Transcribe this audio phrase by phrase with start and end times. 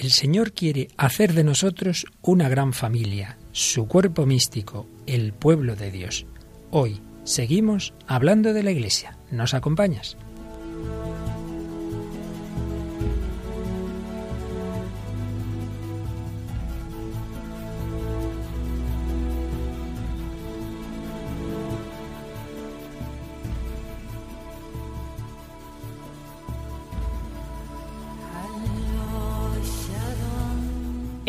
[0.00, 5.90] el Señor quiere hacer de nosotros una gran familia, su cuerpo místico, el pueblo de
[5.90, 6.26] Dios.
[6.70, 9.18] Hoy seguimos hablando de la Iglesia.
[9.30, 10.16] ¿Nos acompañas?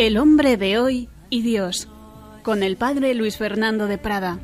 [0.02, 1.88] El hombre de hoy y Dios,
[2.42, 4.40] con el padre Luis Fernando de Prada.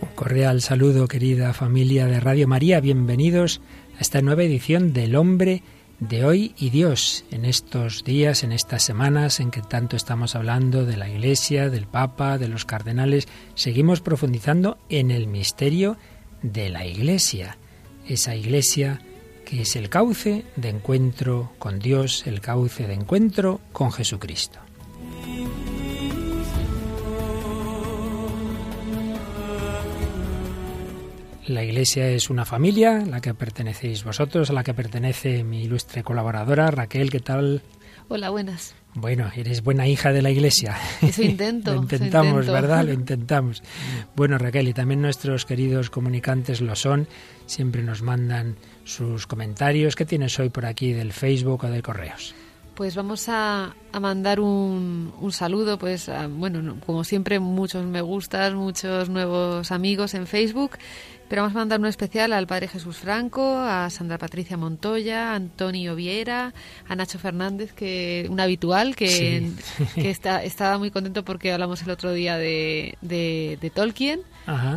[0.00, 2.80] Un cordial saludo, querida familia de Radio María.
[2.80, 3.60] Bienvenidos
[3.98, 5.64] a esta nueva edición del hombre
[5.98, 7.24] de hoy y Dios.
[7.32, 11.88] En estos días, en estas semanas en que tanto estamos hablando de la Iglesia, del
[11.88, 15.96] Papa, de los cardenales, seguimos profundizando en el misterio
[16.40, 17.58] de la Iglesia.
[18.06, 19.00] Esa Iglesia
[19.48, 24.58] que es el cauce de encuentro con Dios, el cauce de encuentro con Jesucristo.
[31.46, 35.62] La Iglesia es una familia, a la que pertenecéis vosotros, a la que pertenece mi
[35.62, 37.62] ilustre colaboradora Raquel, ¿qué tal?
[38.08, 38.74] Hola, buenas.
[38.94, 40.76] Bueno, eres buena hija de la Iglesia.
[41.00, 41.72] Eso intento.
[41.74, 42.84] lo intentamos, ¿verdad?
[42.84, 43.62] Lo intentamos.
[44.16, 47.06] Bueno, Raquel, y también nuestros queridos comunicantes lo son.
[47.46, 48.56] Siempre nos mandan
[48.88, 49.94] sus comentarios.
[49.94, 52.34] ¿Qué tienes hoy por aquí del Facebook o de correos?
[52.74, 59.72] Pues vamos a, mandar un, saludo, pues bueno, como siempre, muchos me gustas, muchos nuevos
[59.72, 60.78] amigos en Facebook,
[61.28, 65.34] pero vamos a mandar un especial al Padre Jesús Franco, a Sandra Patricia Montoya, a
[65.34, 66.54] Antonio Viera,
[66.86, 69.50] a Nacho Fernández, que un habitual, que,
[69.96, 74.20] está, estaba muy contento porque hablamos el otro día de, de, Tolkien.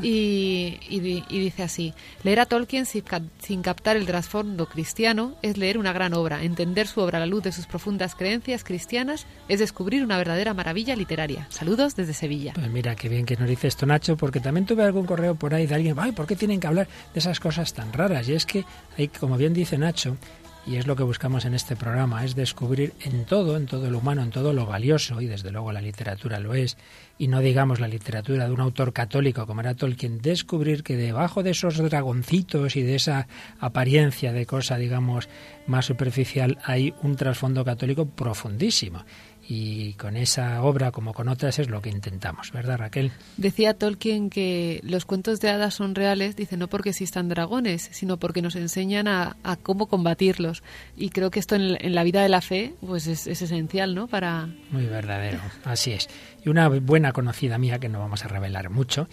[0.02, 3.04] Y, y, dice así, leer a Tolkien sin,
[3.40, 7.26] sin captar el trasfondo cristiano es leer una gran obra, entender su obra a la
[7.26, 11.48] luz de sus profundas creencias cristianas es descubrir una verdadera maravilla literaria.
[11.50, 12.54] Saludos desde Sevilla.
[12.54, 15.54] Pues mira, qué bien que nos dice esto Nacho, porque también tuve algún correo por
[15.54, 18.28] ahí de alguien, ay, ¿por qué tienen que hablar de esas cosas tan raras.
[18.30, 18.66] Y es que
[18.98, 20.18] hay, como bien dice Nacho,
[20.66, 23.98] y es lo que buscamos en este programa, es descubrir en todo, en todo lo
[23.98, 26.78] humano, en todo lo valioso, y desde luego la literatura lo es,
[27.18, 31.44] y no digamos la literatura de un autor católico como era Tolkien, descubrir que debajo
[31.44, 33.28] de esos dragoncitos y de esa
[33.60, 35.30] apariencia de cosa, digamos,
[35.68, 39.04] más superficial, hay un trasfondo católico profundísimo
[39.48, 43.12] y con esa obra como con otras es lo que intentamos, ¿verdad Raquel?
[43.38, 48.18] Decía Tolkien que los cuentos de hadas son reales, dice no porque existan dragones, sino
[48.18, 50.64] porque nos enseñan a, cómo combatirlos.
[50.96, 54.08] Y creo que esto en, la vida de la fe pues es, esencial, ¿no?
[54.08, 54.48] Para...
[54.70, 56.08] Muy verdadero, así es.
[56.46, 59.08] Y una buena conocida mía, que no vamos a revelar mucho,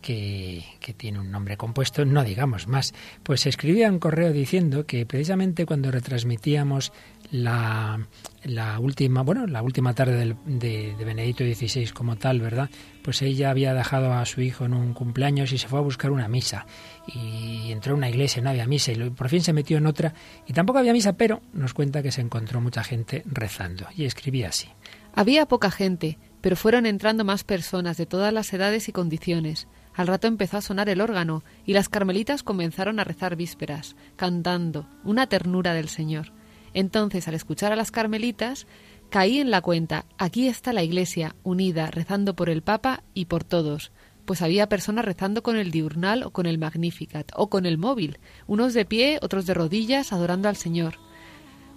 [0.00, 5.06] que, que, tiene un nombre compuesto, no digamos más, pues escribía un correo diciendo que
[5.06, 6.92] precisamente cuando retransmitíamos
[7.32, 12.68] la, última, bueno, la última tarde de, de, Benedicto XVI como tal, ¿verdad?
[13.02, 16.10] Pues ella había dejado a su hijo en un cumpleaños y se fue a buscar
[16.10, 16.66] una misa.
[17.06, 20.14] Y entró a una iglesia, no había misa, y por fin se metió en otra,
[20.46, 23.86] y tampoco había misa, pero nos cuenta que se encontró mucha gente rezando.
[23.96, 24.68] Y escribía así.
[25.14, 29.68] Había poca gente, pero fueron entrando más personas de todas las edades y condiciones.
[29.94, 34.86] Al rato empezó a sonar el órgano, y las carmelitas comenzaron a rezar vísperas, cantando,
[35.02, 36.32] una ternura del Señor.
[36.74, 38.66] Entonces, al escuchar a las carmelitas,
[39.10, 43.44] caí en la cuenta, aquí está la Iglesia, unida, rezando por el Papa y por
[43.44, 43.92] todos,
[44.24, 48.18] pues había personas rezando con el diurnal o con el Magnificat o con el móvil,
[48.46, 50.94] unos de pie, otros de rodillas, adorando al Señor.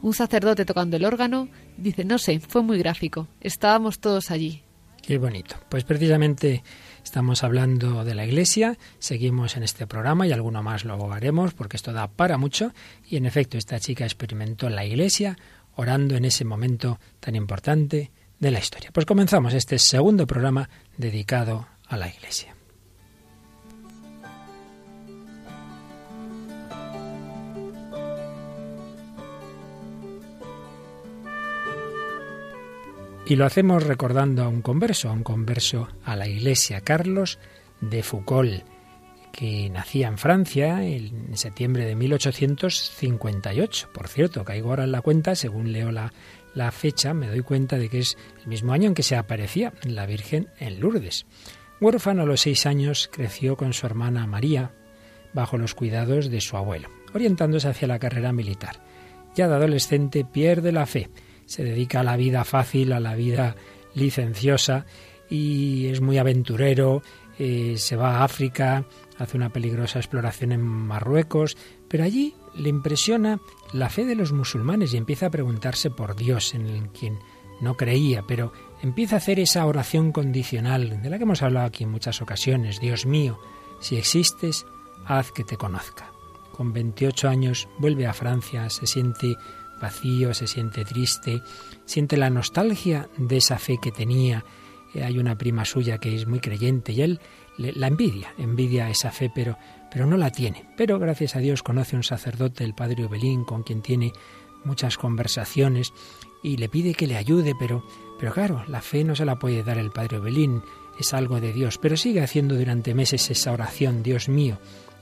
[0.01, 4.61] Un sacerdote tocando el órgano dice, no sé, fue muy gráfico, estábamos todos allí.
[5.01, 5.55] Qué bonito.
[5.69, 6.63] Pues precisamente
[7.05, 11.77] Estamos hablando de la Iglesia, seguimos en este programa y alguno más lo haremos porque
[11.77, 12.73] esto da para mucho.
[13.07, 15.38] Y en efecto, esta chica experimentó la Iglesia
[15.75, 18.89] orando en ese momento tan importante de la historia.
[18.91, 20.67] Pues comenzamos este segundo programa
[20.97, 22.54] dedicado a la Iglesia.
[33.27, 37.39] Y lo hacemos recordando a un converso, a un converso a la Iglesia, Carlos
[37.81, 38.63] de Foucault,
[39.31, 43.89] que nacía en Francia en septiembre de 1858.
[43.91, 46.11] Por cierto, caigo ahora en la cuenta, según leo la,
[46.72, 50.05] fecha, me doy cuenta de que es el mismo año en que se aparecía la
[50.05, 51.25] Virgen en Lourdes.
[51.81, 54.71] Huérfano a los seis años, creció con su hermana María
[55.33, 58.83] bajo los cuidados de su abuelo, orientándose hacia la carrera militar.
[59.33, 61.09] Ya de adolescente pierde la fe
[61.45, 63.55] se dedica a la vida fácil, a la vida
[63.93, 64.85] licenciosa
[65.29, 67.01] y es muy aventurero,
[67.39, 68.85] eh, se va a África
[69.17, 71.57] hace una peligrosa exploración en Marruecos,
[71.87, 73.39] pero allí le impresiona
[73.73, 77.19] la fe de los musulmanes y empieza a preguntarse por Dios, en quien
[77.61, 78.51] no creía, pero
[78.81, 82.79] empieza a hacer esa oración condicional de la que hemos hablado aquí en muchas ocasiones.
[82.79, 83.39] Dios mío,
[83.79, 84.65] si existes,
[85.05, 86.11] haz que te conozca.
[86.51, 89.35] Con 28 años vuelve a Francia, se siente
[89.81, 91.41] vacío, se siente triste,
[91.85, 94.43] siente la nostalgia de esa fe que tenía.
[94.93, 97.19] Eh, hay una prima suya que es muy creyente y él
[97.57, 99.57] la envidia, envidia esa fe, pero,
[99.91, 100.66] pero no la tiene.
[100.75, 104.11] Pero gracias a Dios conoce un sacerdote, el padre Obelín, con quien tiene
[104.66, 105.93] muchas conversaciones
[106.43, 107.85] y le pide que le ayude, pero,
[108.19, 110.61] pero claro, la fe no se la puede dar el padre Obelín,
[110.99, 114.59] es algo de Dios, pero sigue haciendo durante meses esa oración, Dios mío,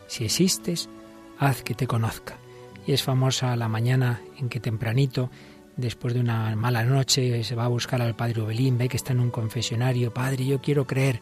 [0.07, 0.89] si existes,
[1.37, 2.37] haz que te conozca.
[2.85, 5.29] Y es famosa la mañana en que tempranito,
[5.77, 9.13] después de una mala noche, se va a buscar al padre Obelín, ve que está
[9.13, 11.19] en un confesionario, Padre, yo quiero creer,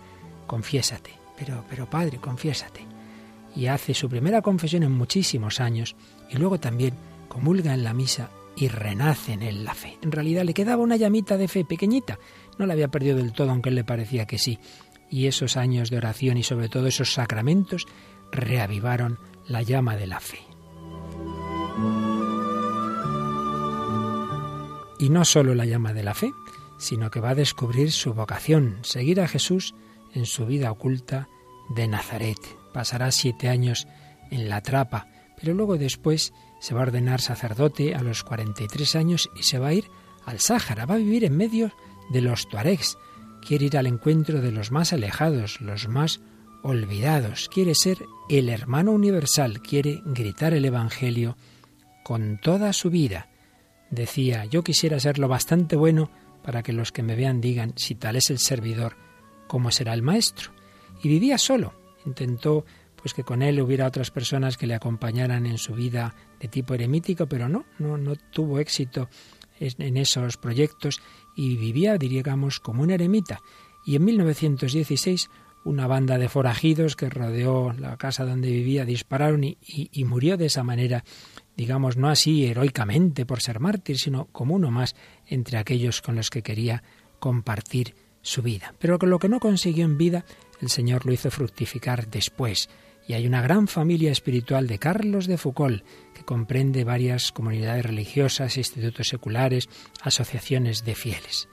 [0.48, 2.86] confiésate, pero, pero Padre, confiésate.
[3.56, 5.96] Y hace su primera confesión en muchísimos años,
[6.30, 6.94] y luego también
[7.28, 9.98] comulga en la misa y renace en él la fe.
[10.02, 12.18] En realidad le quedaba una llamita de fe pequeñita,
[12.58, 14.60] no la había perdido del todo, aunque él le parecía que sí.
[15.10, 17.86] Y esos años de oración y sobre todo esos sacramentos
[18.32, 20.51] reavivaron la llama de la fe.
[25.02, 26.32] Y no solo la llama de la fe,
[26.78, 29.74] sino que va a descubrir su vocación, seguir a Jesús
[30.14, 31.28] en su vida oculta
[31.76, 32.38] de Nazaret.
[32.72, 33.88] Pasará siete años
[34.30, 35.08] en la trapa,
[35.40, 39.70] pero luego después se va a ordenar sacerdote a los 43 años y se va
[39.70, 39.86] a ir
[40.24, 41.72] al Sáhara, va a vivir en medio
[42.12, 42.96] de los tuaregs,
[43.44, 46.22] quiere ir al encuentro de los más alejados, los más
[46.62, 51.38] olvidados, quiere ser el hermano universal, quiere gritar el Evangelio
[52.04, 53.31] con toda su vida.
[53.92, 56.10] Decía, yo quisiera ser lo bastante bueno
[56.44, 58.96] para que los que me vean digan, si tal es el servidor,
[59.48, 60.52] ¿cómo será el maestro?
[61.04, 61.74] Y vivía solo.
[62.06, 62.66] Intentó
[62.96, 66.74] pues que con él hubiera otras personas que le acompañaran en su vida de tipo
[66.74, 69.10] eremítico, pero no, no, no tuvo éxito
[69.60, 71.02] en esos proyectos
[71.36, 73.42] y vivía, diríamos, como un eremita.
[73.86, 75.30] Y en 1916
[75.64, 80.48] una banda de forajidos que rodeó la casa donde vivía dispararon y, y, murió de
[80.48, 81.04] esa manera,
[81.62, 84.96] digamos, no así heroicamente por ser mártir, sino como uno más
[85.28, 86.82] entre aquellos con los que quería
[87.20, 87.94] compartir
[88.24, 88.74] su vida.
[88.80, 90.26] Pero lo que no consiguió en vida,
[90.60, 92.68] el Señor lo hizo fructificar después.
[93.08, 95.86] Y hay una gran familia espiritual de Carlos de Foucault,
[96.16, 99.70] que comprende varias comunidades religiosas, institutos seculares,
[100.02, 101.48] asociaciones de fieles.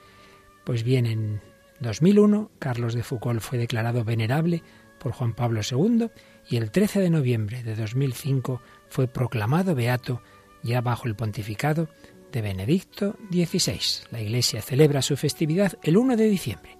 [0.63, 1.39] Pues bien, en
[1.81, 4.63] 2001, Carlos de Foucault fue declarado venerable
[4.97, 6.07] por Juan Pablo II
[6.49, 8.59] y el 13 de noviembre de 2005
[8.89, 10.21] fue proclamado beato
[10.63, 11.89] ya bajo el pontificado
[12.31, 13.79] de Benedicto XVI.
[14.11, 16.77] La Iglesia celebra su festividad el 1 de diciembre.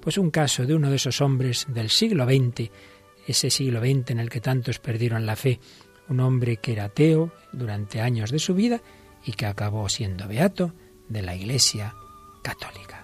[0.00, 2.70] Pues un caso de uno de esos hombres del siglo XX,
[3.26, 5.60] ese siglo XX en el que tantos perdieron la fe,
[6.08, 8.82] un hombre que era ateo durante años de su vida
[9.24, 10.74] y que acabó siendo beato
[11.08, 11.94] de la Iglesia
[12.42, 13.01] católica.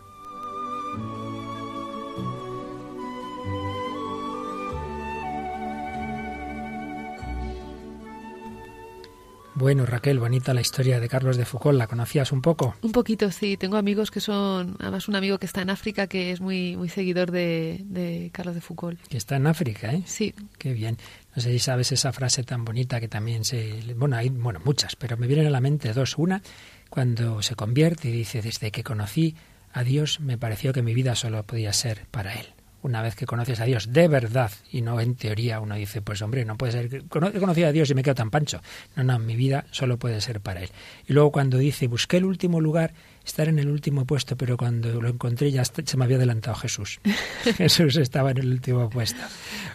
[9.58, 11.76] Bueno, Raquel, bonita la historia de Carlos de Foucault.
[11.76, 12.76] ¿La conocías un poco?
[12.80, 13.56] Un poquito, sí.
[13.56, 16.88] Tengo amigos que son, además un amigo que está en África que es muy, muy
[16.88, 19.00] seguidor de, Carlos de Foucault.
[19.08, 20.04] Que está en África, ¿eh?
[20.06, 20.32] Sí.
[20.58, 20.96] Qué bien.
[21.34, 23.82] No sé si sabes esa frase tan bonita que también se...
[23.96, 26.16] Bueno, hay bueno, muchas, pero me vienen a la mente dos.
[26.18, 26.40] Una,
[26.88, 29.34] cuando se convierte y dice, desde que conocí
[29.72, 32.46] a Dios me pareció que mi vida solo podía ser para Él
[32.82, 36.22] una vez que conoces a Dios de verdad y no en teoría, uno dice, pues
[36.22, 38.60] hombre, no puede ser que he conocido a Dios y me quedo tan pancho.
[38.96, 40.70] No, no, mi vida solo puede ser para Él.
[41.06, 42.94] Y luego cuando dice, busqué el último lugar,
[43.24, 47.00] estar en el último puesto, pero cuando lo encontré ya se me había adelantado Jesús.
[47.56, 49.20] Jesús estaba en el último puesto.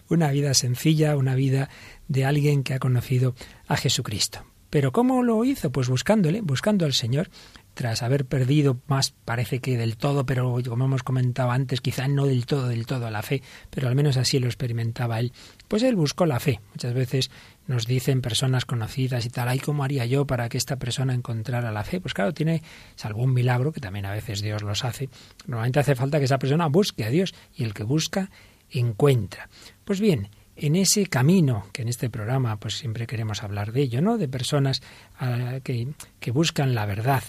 [0.10, 1.70] Una vida sencilla, una vida
[2.08, 3.36] de alguien que ha conocido
[3.68, 4.46] a Jesucristo.
[4.70, 5.72] Pero ¿cómo lo hizo?
[5.72, 7.30] Pues buscándole, buscando al Señor
[7.74, 12.26] tras haber perdido más, parece que del todo, pero como hemos comentado antes, quizá no
[12.26, 15.34] del todo, del todo la fe, pero al menos así lo experimentaba él,
[15.68, 16.60] pues él buscó la fe.
[16.72, 17.32] Muchas veces
[17.68, 21.72] nos dicen personas conocidas y tal, ay, ¿cómo haría yo para que esta persona encontrara
[21.72, 22.00] la fe?
[22.00, 22.62] Pues claro, tiene
[23.02, 25.10] algún milagro, que también a veces Dios los hace.
[25.48, 28.30] Normalmente hace falta que esa persona busque a Dios y el que busca,
[28.70, 29.50] encuentra.
[29.84, 34.02] Pues bien, en ese camino, que en este programa pues siempre queremos hablar de ello,
[34.02, 34.18] ¿no?
[34.18, 34.82] De personas
[35.20, 35.88] ah, que,
[36.20, 37.24] que buscan la verdad.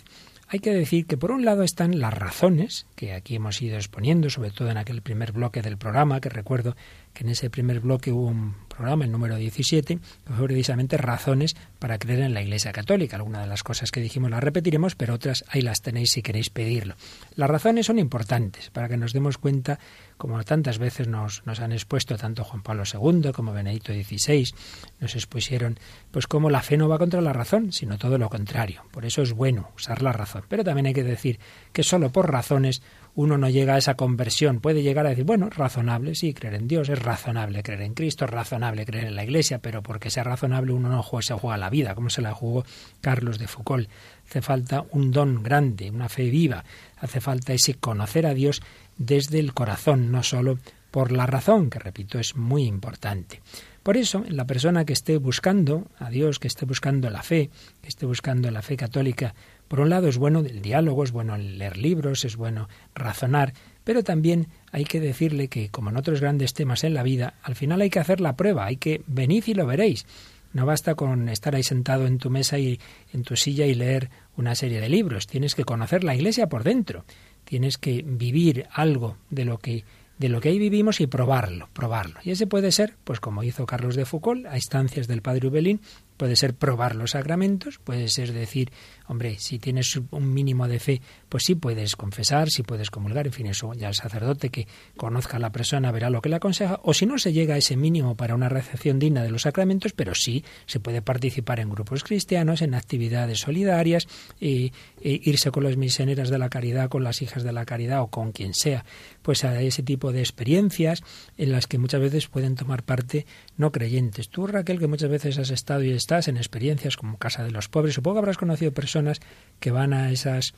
[0.48, 4.30] Hay que decir que por un lado están las razones que aquí hemos ido exponiendo,
[4.30, 6.76] sobre todo en aquel primer bloque del programa, que recuerdo
[7.14, 11.56] que en ese primer bloque hubo un programa, el número 17, que fue precisamente razones
[11.78, 13.16] para creer en la Iglesia Católica.
[13.16, 16.50] Algunas de las cosas que dijimos las repetiremos, pero otras ahí las tenéis si queréis
[16.50, 16.96] pedirlo.
[17.36, 19.78] Las razones son importantes para que nos demos cuenta,
[20.16, 24.52] como tantas veces nos, nos han expuesto tanto Juan Pablo II como Benedicto XVI,
[25.00, 25.78] nos expusieron,
[26.10, 28.82] pues como la fe no va contra la razón, sino todo lo contrario.
[28.90, 30.44] Por eso es bueno usar la razón.
[30.48, 31.38] Pero también hay que decir
[31.72, 32.82] que solo por razones
[33.16, 34.60] uno no llega a esa conversión.
[34.60, 38.24] Puede llegar a decir, bueno, razonable, sí, creer en Dios, es razonable creer en Cristo,
[38.24, 41.56] es razonable creer en la Iglesia, pero porque sea razonable uno no juega, se juega
[41.56, 42.64] la vida, como se la jugó
[43.00, 43.88] Carlos de Foucault.
[44.28, 46.64] Hace falta un don grande, una fe viva,
[46.98, 48.62] hace falta ese conocer a Dios
[48.96, 50.58] desde el corazón, no solo
[50.90, 53.42] por la razón, que repito, es muy importante.
[53.82, 57.50] Por eso, la persona que esté buscando a Dios, que esté buscando la fe,
[57.82, 59.34] que esté buscando la fe católica,
[59.68, 63.54] por un lado es bueno el diálogo, es bueno leer libros, es bueno razonar,
[63.84, 67.54] pero también hay que decirle que, como en otros grandes temas en la vida, al
[67.54, 70.06] final hay que hacer la prueba, hay que venir y lo veréis.
[70.52, 72.78] No basta con estar ahí sentado en tu mesa y
[73.12, 75.26] en tu silla y leer una serie de libros.
[75.26, 77.04] Tienes que conocer la Iglesia por dentro.
[77.44, 79.84] Tienes que vivir algo de lo que
[80.18, 82.20] de lo que ahí vivimos y probarlo, probarlo.
[82.22, 85.80] Y ese puede ser, pues como hizo Carlos de Foucault, a instancias del padre Ubelín,
[86.16, 88.70] puede ser probar los sacramentos, puede ser decir,
[89.06, 93.32] hombre, si tienes un mínimo de fe, pues sí puedes confesar, sí puedes comulgar, en
[93.32, 94.66] fin, eso ya el sacerdote que
[94.96, 97.58] conozca a la persona verá lo que le aconseja, o si no se llega a
[97.58, 101.70] ese mínimo para una recepción digna de los sacramentos, pero sí se puede participar en
[101.70, 104.06] grupos cristianos, en actividades solidarias,
[104.40, 104.70] e,
[105.02, 108.32] irse con las misioneras de la caridad, con las hijas de la caridad o con
[108.32, 108.84] quien sea,
[109.22, 111.02] pues a ese tipo de experiencias
[111.36, 114.28] en las que muchas veces pueden tomar parte no creyentes.
[114.28, 117.68] Tú, Raquel, que muchas veces has estado y estás en experiencias como Casa de los
[117.68, 119.20] Pobres, supongo que habrás conocido personas
[119.58, 120.52] que van a esas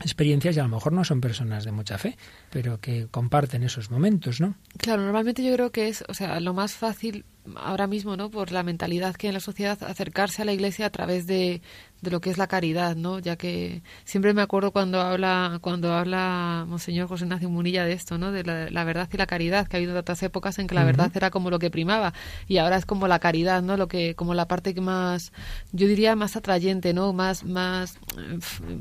[0.00, 2.16] experiencias y a lo mejor no son personas de mucha fe,
[2.50, 4.56] pero que comparten esos momentos, ¿no?
[4.76, 7.24] Claro, normalmente yo creo que es, o sea, lo más fácil
[7.54, 8.28] ahora mismo, ¿no?
[8.28, 11.62] Por la mentalidad que hay en la sociedad, acercarse a la Iglesia a través de,
[12.02, 13.20] de lo que es la caridad, ¿no?
[13.20, 18.18] Ya que siempre me acuerdo cuando habla cuando habla Monseñor José Ignacio Munilla de esto,
[18.18, 18.32] ¿no?
[18.32, 21.10] De la, verdad y la caridad, que ha habido otras épocas en que la verdad
[21.14, 22.12] era como lo que primaba
[22.48, 23.76] y ahora es como la caridad, ¿no?
[23.76, 25.32] Lo que como la parte que más
[25.72, 27.12] yo diría más atrayente, ¿no?
[27.12, 27.98] Más más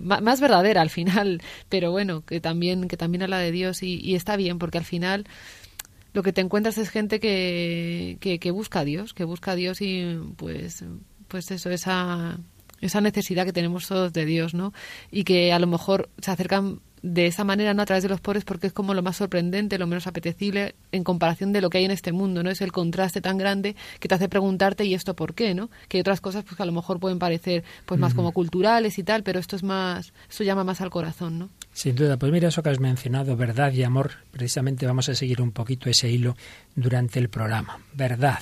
[0.03, 4.15] más, verdadera al final, pero bueno, que también que también habla de Dios y, y
[4.15, 5.25] está bien porque al final
[6.13, 9.81] lo que te encuentras es gente que, que, busca a Dios, que busca a Dios
[9.81, 10.83] y pues,
[11.27, 12.37] pues eso, esa,
[12.81, 14.73] esa necesidad que tenemos todos de Dios, ¿no?
[15.11, 17.81] Y que a lo mejor se acercan de esa manera, ¿no?
[17.81, 21.03] A través de los pobres, porque es como lo más sorprendente, lo menos apetecible en
[21.03, 22.50] comparación de lo que hay en este mundo, ¿no?
[22.50, 25.69] Es el contraste tan grande que te hace preguntarte, ¿y esto por qué, no?
[25.88, 29.00] Que hay otras cosas, pues que a lo mejor pueden parecer, pues más como culturales
[29.00, 31.50] y tal, pero esto es más, esto llama más al corazón, ¿no?
[31.73, 35.41] Sin duda, pues mira eso que has mencionado, verdad y amor, precisamente vamos a seguir
[35.41, 36.35] un poquito ese hilo
[36.75, 37.79] durante el programa.
[37.93, 38.39] Verdad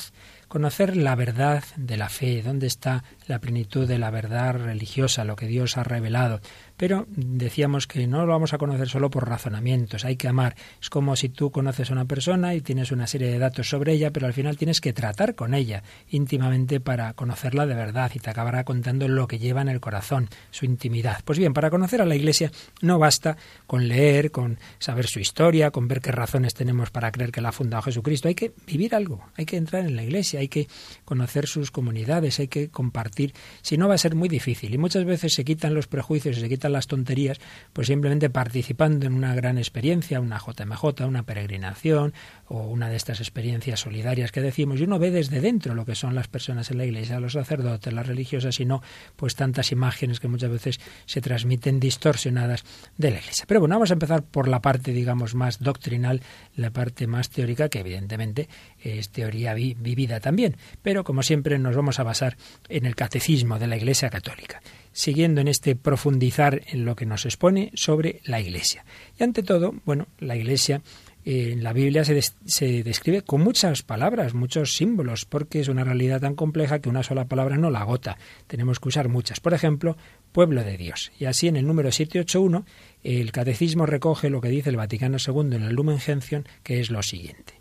[0.50, 5.36] conocer la verdad de la fe, dónde está la plenitud de la verdad religiosa, lo
[5.36, 6.42] que Dios ha revelado,
[6.76, 10.56] pero decíamos que no lo vamos a conocer solo por razonamientos, hay que amar.
[10.82, 13.94] Es como si tú conoces a una persona y tienes una serie de datos sobre
[13.94, 18.20] ella, pero al final tienes que tratar con ella íntimamente para conocerla de verdad y
[18.20, 21.20] te acabará contando lo que lleva en el corazón, su intimidad.
[21.24, 25.70] Pues bien, para conocer a la Iglesia no basta con leer, con saber su historia,
[25.70, 28.28] con ver qué razones tenemos para creer que la ha fundado Jesucristo.
[28.28, 30.68] Hay que vivir algo, hay que entrar en la Iglesia, hay que
[31.06, 33.19] conocer sus comunidades, hay que compartir.
[33.62, 36.42] Si no va a ser muy difícil y muchas veces se quitan los prejuicios y
[36.42, 37.40] se quitan las tonterías,
[37.74, 42.14] pues simplemente participando en una gran experiencia, una JMJ, una peregrinación
[42.48, 45.96] o una de estas experiencias solidarias que decimos, y uno ve desde dentro lo que
[45.96, 48.82] son las personas en la iglesia, los sacerdotes, las religiosas, y no
[49.16, 52.64] pues tantas imágenes que muchas veces se transmiten distorsionadas
[52.98, 53.46] de la iglesia.
[53.48, 56.22] Pero bueno, vamos a empezar por la parte, digamos, más doctrinal,
[56.56, 58.50] la parte más teórica, que evidentemente
[58.84, 63.68] es teoría vivida también, pero como siempre nos vamos a basar en el catecismo de
[63.68, 68.84] la Iglesia Católica siguiendo en este profundizar en lo que nos expone sobre la Iglesia.
[69.18, 70.82] Y ante todo, bueno, la Iglesia
[71.26, 76.22] eh, en la Biblia se, describe con muchas palabras, muchos símbolos, porque es una realidad
[76.22, 78.18] tan compleja que una sola palabra no la agota.
[78.48, 79.40] Tenemos que usar muchas.
[79.40, 79.98] Por ejemplo,
[80.32, 81.12] pueblo de Dios.
[81.20, 82.66] Y así en el número 781
[83.04, 86.90] el catecismo recoge lo que dice el Vaticano II en el Lumen Gentium, que es
[86.90, 87.59] lo siguiente.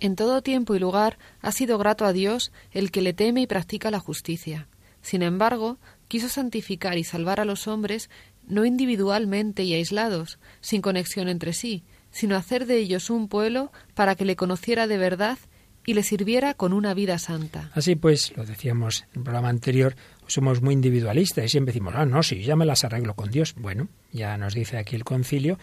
[0.00, 3.46] En todo tiempo y lugar ha sido grato a Dios el que le teme y
[3.46, 4.66] practica la justicia.
[5.02, 5.78] Sin embargo,
[6.08, 8.10] quiso santificar y salvar a los hombres
[8.46, 14.14] no individualmente y aislados, sin conexión entre sí, sino hacer de ellos un pueblo para
[14.14, 15.38] que le conociera de verdad
[15.86, 17.70] y le sirviera con una vida santa.
[17.74, 22.06] Así pues, lo decíamos en el programa anterior, somos muy individualistas y siempre decimos, ah,
[22.06, 23.54] no, si ya me las arreglo con Dios.
[23.56, 25.58] Bueno, ya nos dice aquí el concilio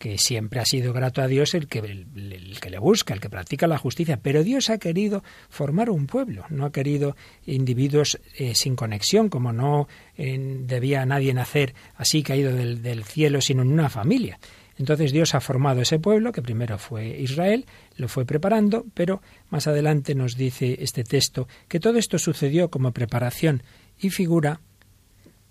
[0.00, 3.28] que siempre ha sido grato a Dios el que, el, que le busca, el que
[3.28, 4.18] practica la justicia.
[4.20, 9.52] Pero Dios ha querido formar un pueblo, no ha querido individuos eh, sin conexión, como
[9.52, 14.38] no debía nadie nacer así caído del, del cielo, sino en una familia.
[14.78, 17.66] Entonces Dios ha formado ese pueblo, que primero fue Israel,
[17.96, 22.92] lo fue preparando, pero más adelante nos dice este texto que todo esto sucedió como
[22.92, 23.62] preparación
[23.98, 24.62] y figura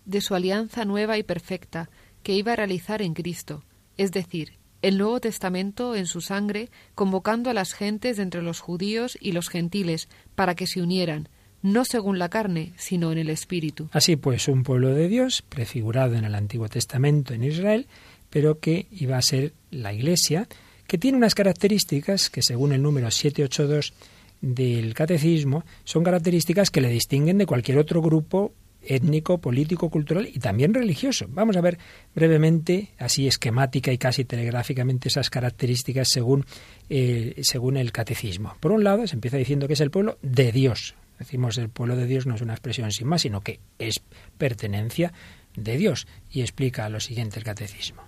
[0.05, 1.91] de su alianza nueva y perfecta
[2.23, 3.63] que iba a realizar en Cristo
[3.99, 8.61] es decir, el Nuevo Testamento en su sangre, convocando a las gentes de entre los
[8.61, 11.27] judíos y los gentiles para que se unieran,
[11.61, 13.89] no según la carne, sino en el Espíritu.
[13.91, 17.87] Así pues, un pueblo de Dios, prefigurado en el Antiguo Testamento en Israel,
[18.29, 20.47] pero que iba a ser la Iglesia,
[20.87, 23.93] que tiene unas características que, según el número 782
[24.39, 30.39] del Catecismo, son características que le distinguen de cualquier otro grupo étnico, político, cultural y
[30.39, 31.25] también religioso.
[31.29, 31.77] Vamos a ver
[32.15, 36.45] brevemente, así esquemática y casi telegráficamente, esas características según,
[36.89, 38.55] eh, según el catecismo.
[38.59, 40.95] Por un lado, se empieza diciendo que es el pueblo de Dios.
[41.17, 44.01] Decimos el pueblo de Dios no es una expresión sin más, sino que es
[44.37, 45.11] pertenencia
[45.55, 46.07] de Dios.
[46.31, 48.03] Y explica lo siguiente el catecismo.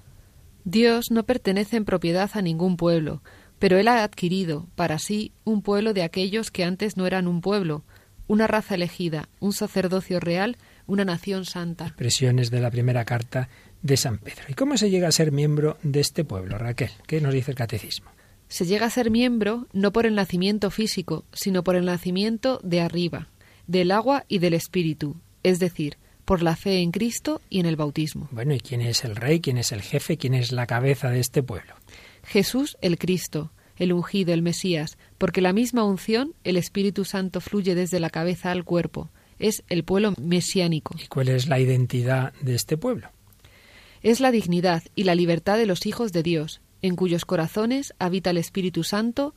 [0.63, 3.21] Dios no pertenece en propiedad a ningún pueblo,
[3.59, 7.41] pero Él ha adquirido para sí un pueblo de aquellos que antes no eran un
[7.41, 7.83] pueblo,
[8.27, 11.87] una raza elegida, un sacerdocio real, una nación santa.
[11.87, 13.49] Expresiones de la primera carta
[13.81, 14.43] de San Pedro.
[14.47, 16.91] ¿Y cómo se llega a ser miembro de este pueblo, Raquel?
[17.07, 18.11] ¿Qué nos dice el catecismo?
[18.47, 22.81] Se llega a ser miembro no por el nacimiento físico, sino por el nacimiento de
[22.81, 23.29] arriba,
[23.67, 27.75] del agua y del espíritu, es decir, por la fe en Cristo y en el
[27.75, 28.27] bautismo.
[28.31, 29.39] Bueno, ¿y quién es el rey?
[29.39, 30.17] ¿Quién es el jefe?
[30.17, 31.75] ¿Quién es la cabeza de este pueblo?
[32.23, 37.75] Jesús el Cristo, el ungido, el Mesías, porque la misma unción, el Espíritu Santo fluye
[37.75, 39.09] desde la cabeza al cuerpo.
[39.39, 40.95] Es el pueblo mesiánico.
[41.03, 43.09] ¿Y cuál es la identidad de este pueblo?
[44.03, 48.31] Es la dignidad y la libertad de los hijos de Dios, en cuyos corazones habita
[48.31, 49.35] el Espíritu Santo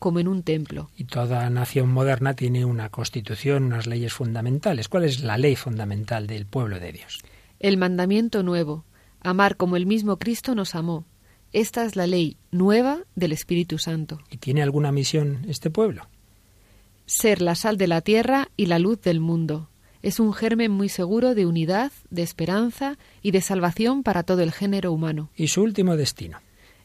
[0.00, 0.90] como en un templo.
[0.96, 4.88] Y toda nación moderna tiene una constitución, unas leyes fundamentales.
[4.88, 7.20] ¿Cuál es la ley fundamental del pueblo de Dios?
[7.60, 8.84] El mandamiento nuevo,
[9.20, 11.04] amar como el mismo Cristo nos amó,
[11.52, 14.20] esta es la ley nueva del Espíritu Santo.
[14.30, 16.08] ¿Y tiene alguna misión este pueblo?
[17.06, 19.68] Ser la sal de la tierra y la luz del mundo.
[20.02, 24.52] Es un germen muy seguro de unidad, de esperanza y de salvación para todo el
[24.52, 25.30] género humano.
[25.36, 26.38] ¿Y su último destino?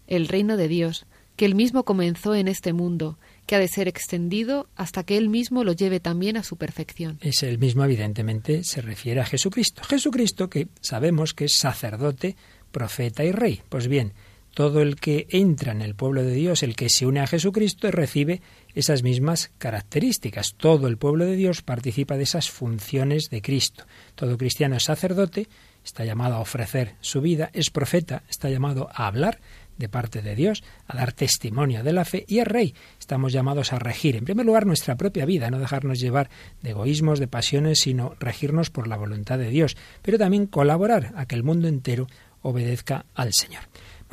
[0.08, 3.88] El reino de Dios, que él mismo comenzó en este mundo, que ha de ser
[3.88, 7.20] extendido hasta que él mismo lo lleve también a su perfección.
[7.22, 9.84] Es el mismo, evidentemente, se refiere a Jesucristo.
[9.84, 12.36] Jesucristo que sabemos que es sacerdote,
[12.72, 13.62] profeta y rey.
[13.70, 14.14] Pues bien,
[14.56, 17.92] todo el que entra en el pueblo de Dios, el que se une a Jesucristo,
[17.92, 18.42] recibe
[18.74, 20.56] esas mismas características.
[20.56, 23.84] Todo el pueblo de Dios participa de esas funciones de Cristo.
[24.16, 25.50] Todo cristiano es sacerdote,
[25.84, 29.42] está llamado a ofrecer su vida, es profeta, está llamado a hablar
[29.78, 32.74] de parte de Dios, a dar testimonio de la fe y es rey.
[32.98, 36.30] Estamos llamados a regir, en primer lugar, nuestra propia vida, no dejarnos llevar
[36.62, 41.26] de egoísmos, de pasiones, sino regirnos por la voluntad de Dios, pero también colaborar a
[41.26, 42.08] que el mundo entero
[42.42, 43.64] obedezca al Señor.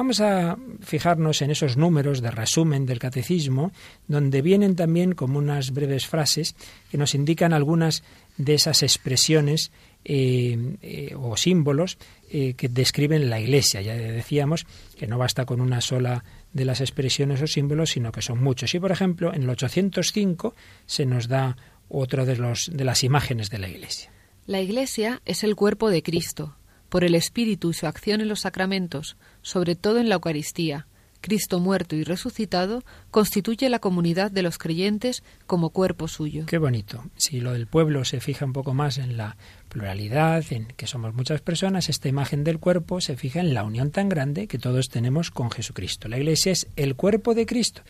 [0.02, 3.70] Vamos a fijarnos en esos números de resumen del catecismo,
[4.08, 6.56] donde vienen también como unas breves frases
[6.90, 8.02] que nos indican algunas
[8.36, 9.70] de esas expresiones
[10.04, 11.98] eh, eh, o símbolos
[12.32, 13.80] eh, que describen la Iglesia.
[13.80, 14.66] Ya decíamos
[14.98, 18.74] que no basta con una sola de las expresiones o símbolos, sino que son muchos.
[18.74, 21.56] Y, por ejemplo, en el 805 se nos da
[21.88, 24.10] otra de, los, de las imágenes de la Iglesia.
[24.48, 26.56] La Iglesia es el cuerpo de Cristo,
[26.92, 30.86] por el Espíritu y su acción en los sacramentos, sobre todo en la Eucaristía,
[31.22, 36.44] Cristo muerto y resucitado, constituye la comunidad de los creyentes como cuerpo suyo.
[36.44, 37.02] Qué bonito.
[37.16, 39.38] Si lo del pueblo se fija un poco más en la
[39.70, 43.90] pluralidad, en que somos muchas personas, esta imagen del cuerpo se fija en la unión
[43.90, 46.08] tan grande que todos tenemos con Jesucristo.
[46.08, 47.80] La Iglesia es el cuerpo de Cristo,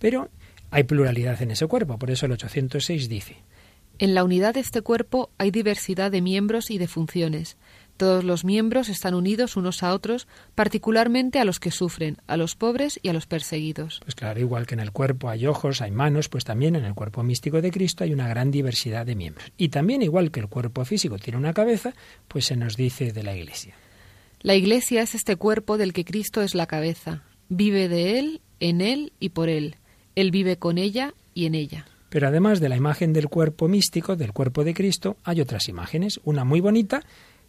[0.00, 0.30] pero
[0.72, 3.36] hay pluralidad en ese cuerpo, por eso el 806 dice.
[4.00, 7.56] En la unidad de este cuerpo hay diversidad de miembros y de funciones,
[7.98, 12.54] todos los miembros están unidos unos a otros, particularmente a los que sufren, a los
[12.54, 14.00] pobres y a los perseguidos.
[14.02, 16.94] Pues claro, igual que en el cuerpo hay ojos, hay manos, pues también en el
[16.94, 19.52] cuerpo místico de Cristo hay una gran diversidad de miembros.
[19.58, 21.92] Y también igual que el cuerpo físico tiene una cabeza,
[22.28, 23.74] pues se nos dice de la Iglesia.
[24.40, 27.24] La Iglesia es este cuerpo del que Cristo es la cabeza.
[27.48, 29.76] Vive de Él, en Él y por Él.
[30.14, 31.86] Él vive con ella y en ella.
[32.08, 36.20] Pero además de la imagen del cuerpo místico, del cuerpo de Cristo, hay otras imágenes.
[36.24, 37.02] Una muy bonita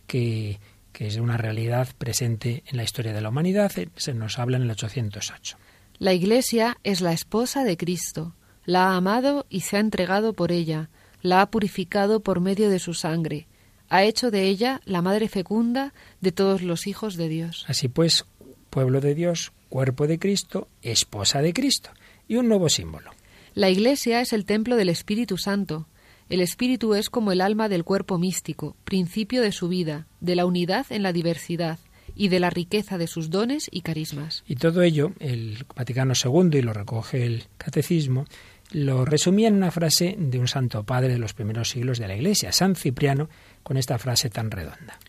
[0.09, 0.59] que,
[0.95, 4.63] es una realidad presente en la historia de la humanidad, eh, se nos habla en
[4.63, 5.57] el 808.
[5.97, 8.33] La Iglesia es la esposa de Cristo,
[8.65, 10.89] la ha amado y se ha entregado por ella,
[11.21, 13.47] la ha purificado por medio de su sangre,
[13.87, 17.65] ha hecho de ella la madre fecunda de todos los hijos de Dios.
[17.67, 18.25] Así pues,
[18.69, 21.91] pueblo de Dios, cuerpo de Cristo, esposa de Cristo,
[22.27, 23.11] y un nuevo símbolo.
[23.53, 25.87] La Iglesia es el templo del Espíritu Santo.
[26.29, 30.45] El Espíritu es como el alma del cuerpo místico, principio de su vida, de la
[30.45, 31.79] unidad en la diversidad
[32.13, 34.43] y de la riqueza de sus dones y carismas.
[34.47, 38.25] Y todo ello, el Vaticano II, y lo recoge el Catecismo,
[38.71, 42.15] lo resumía en una frase de un santo padre de los primeros siglos de la
[42.15, 43.27] Iglesia, San Cipriano,
[43.63, 44.99] con esta frase tan redonda.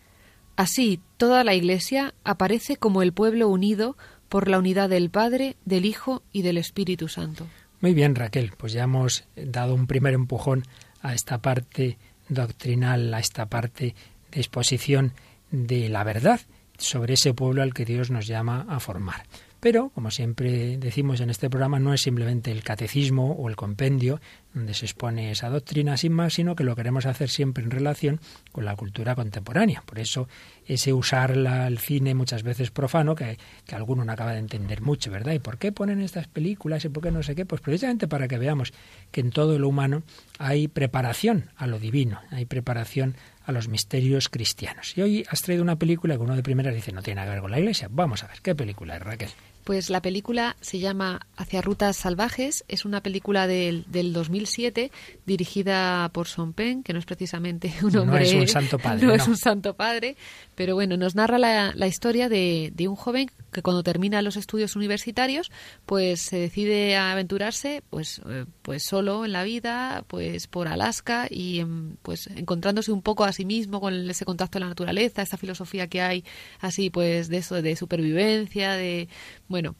[0.57, 3.99] Así, toda la Iglesia aparece como el pueblo unido
[4.31, 7.47] por la unidad del Padre, del Hijo y del Espíritu Santo.
[7.83, 10.65] Muy bien, Raquel, pues ya hemos dado un primer empujón
[11.03, 13.95] a esta parte doctrinal, a esta parte
[14.31, 15.13] de exposición
[15.51, 16.41] de la verdad
[16.79, 19.25] sobre ese pueblo al que Dios nos llama a formar.
[19.61, 24.19] Pero, como siempre decimos en este programa, no es simplemente el catecismo o el compendio
[24.55, 28.21] donde se expone esa doctrina sin más, sino que lo queremos hacer siempre en relación
[28.53, 29.83] con la cultura contemporánea.
[29.85, 30.29] Por eso
[30.67, 35.11] ese usar el cine muchas veces profano, que, que alguno no acaba de entender mucho,
[35.11, 35.35] ¿verdad?
[35.35, 37.45] ¿Y por qué ponen estas películas y por qué no sé qué?
[37.45, 38.73] Pues precisamente para que veamos
[39.11, 40.03] que en todo lo humano
[40.39, 44.97] hay preparación a lo divino, hay preparación a los misterios cristianos.
[44.97, 47.35] Y hoy has traído una película que uno de primeras dice no tiene nada que
[47.35, 47.89] ver con la iglesia.
[47.91, 49.31] Vamos a ver, ¿qué película es, Raquel?
[49.71, 54.91] Pues la película se llama Hacia Rutas Salvajes, es una película del, del 2007
[55.27, 58.19] dirigida por Son Pen, que no es precisamente un hombre...
[58.19, 59.07] No es un santo padre.
[59.07, 60.17] No, es un santo padre,
[60.61, 64.77] pero bueno, nos narra la, historia de, de, un joven que cuando termina los estudios
[64.77, 65.51] universitarios,
[65.87, 71.29] pues se decide a aventurarse pues, eh, pues solo en la vida, pues por Alaska
[71.31, 75.23] y em, pues encontrándose un poco a sí mismo con ese contacto con la naturaleza,
[75.23, 76.25] esa filosofía que hay
[76.61, 79.09] así pues de eso, de supervivencia, de
[79.49, 79.77] bueno,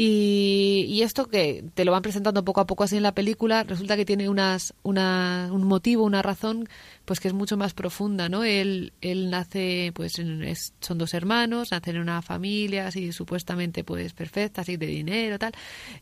[0.00, 3.64] y, y, esto que te lo van presentando poco a poco así en la película,
[3.64, 6.68] resulta que tiene unas, una, un motivo, una razón,
[7.08, 8.44] pues que es mucho más profunda, ¿no?
[8.44, 13.82] Él, él nace, pues en, es, son dos hermanos, nacen en una familia así supuestamente
[13.82, 15.52] pues perfecta, así de dinero, tal,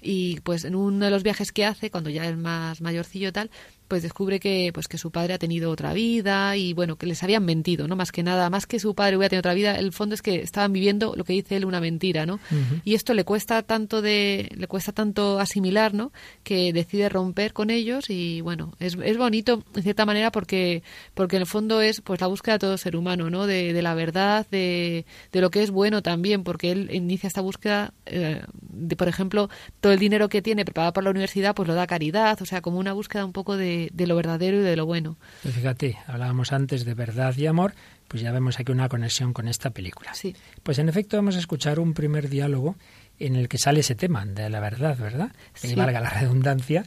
[0.03, 3.53] y pues en uno de los viajes que hace, cuando ya es más mayorcillo tal,
[3.89, 7.23] pues descubre que pues que su padre ha tenido otra vida y bueno que les
[7.23, 9.93] habían mentido no más que nada más que su padre hubiera tenido otra vida el
[9.93, 12.81] fondo es que estaban viviendo lo que dice él una mentira no uh -huh.
[12.85, 17.71] y esto le cuesta tanto de le cuesta tanto asimilar no que decide romper con
[17.71, 20.83] ellos y bueno es, es bonito en cierta manera porque
[21.15, 23.83] porque en el fondo es pues la búsqueda de todo ser humano no de, de
[23.83, 28.43] la verdad de, de, lo que es bueno también porque él inicia esta búsqueda eh,
[28.63, 29.49] de por ejemplo
[29.81, 32.47] todo el dinero que tiene preparado para la universidad pues lo da a caridad o
[32.47, 35.17] sea como una búsqueda un poco de de, lo verdadero y de lo bueno.
[35.43, 37.75] Pues fíjate, hablábamos antes de verdad y amor,
[38.09, 40.15] pues ya vemos aquí una conexión con esta película.
[40.15, 40.35] Sí.
[40.63, 42.77] Pues en efecto vamos a escuchar un primer diálogo
[43.19, 45.33] en el que sale ese tema de la verdad, ¿verdad?
[45.55, 45.69] Sí.
[45.69, 46.85] Y valga la redundancia,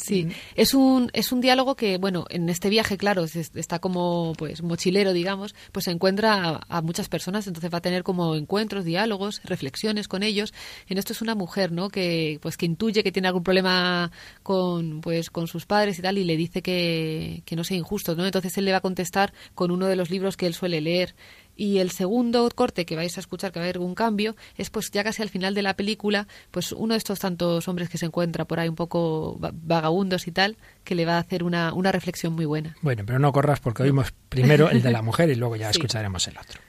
[0.00, 4.62] Sí, es un, es un diálogo que, bueno, en este viaje, claro, está como pues
[4.62, 8.84] mochilero, digamos, pues se encuentra a, a, muchas personas, entonces va a tener como encuentros,
[8.84, 10.54] diálogos, reflexiones con ellos.
[10.88, 11.90] En esto es una mujer, ¿no?
[11.90, 14.10] Que pues que intuye que tiene algún problema
[14.42, 18.14] con pues con sus padres y tal y le dice que, que no sea injusto,
[18.14, 18.24] ¿no?
[18.24, 21.14] Entonces él le va a contestar con uno de los libros que él suele leer
[21.56, 24.70] y el segundo corte que vais a escuchar que va a haber un cambio es
[24.70, 27.98] pues ya casi al final de la película pues uno de estos tantos hombres que
[27.98, 31.72] se encuentra por ahí un poco vagabundos y tal que le va a hacer una,
[31.74, 35.30] una reflexión muy buena bueno pero no corras porque oímos primero el de la mujer
[35.30, 35.78] y luego ya sí.
[35.78, 36.60] escucharemos el otro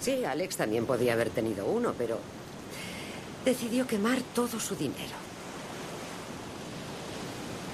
[0.00, 2.18] sí Alex también podía haber tenido uno pero
[3.44, 5.16] decidió quemar todo su dinero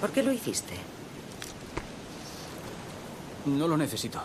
[0.01, 0.75] ¿por qué lo hiciste?
[3.47, 4.21] no lo necesito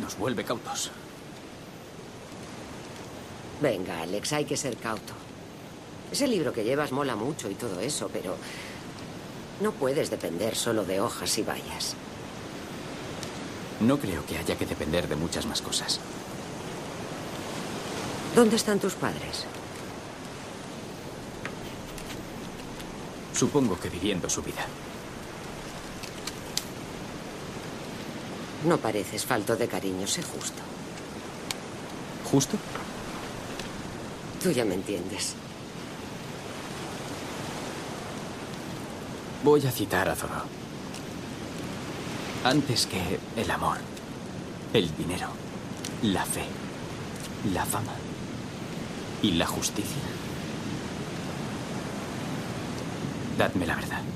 [0.00, 0.90] nos vuelve cautos.
[3.60, 5.12] Venga, Alex, hay que ser cauto.
[6.10, 8.36] Ese libro que llevas mola mucho y todo eso, pero
[9.60, 11.94] no puedes depender solo de hojas y vallas.
[13.80, 16.00] No creo que haya que depender de muchas más cosas.
[18.34, 19.44] ¿Dónde están tus padres?
[23.34, 24.66] Supongo que viviendo su vida.
[28.64, 30.62] No pareces falto de cariño, sé justo.
[32.30, 32.56] ¿Justo?
[34.42, 35.34] Tú ya me entiendes.
[39.42, 40.44] Voy a citar a Thoreau.
[42.44, 43.78] Antes que el amor,
[44.72, 45.28] el dinero,
[46.02, 46.44] la fe,
[47.52, 47.94] la fama
[49.22, 50.02] y la justicia.
[53.36, 54.11] Dadme la verdad.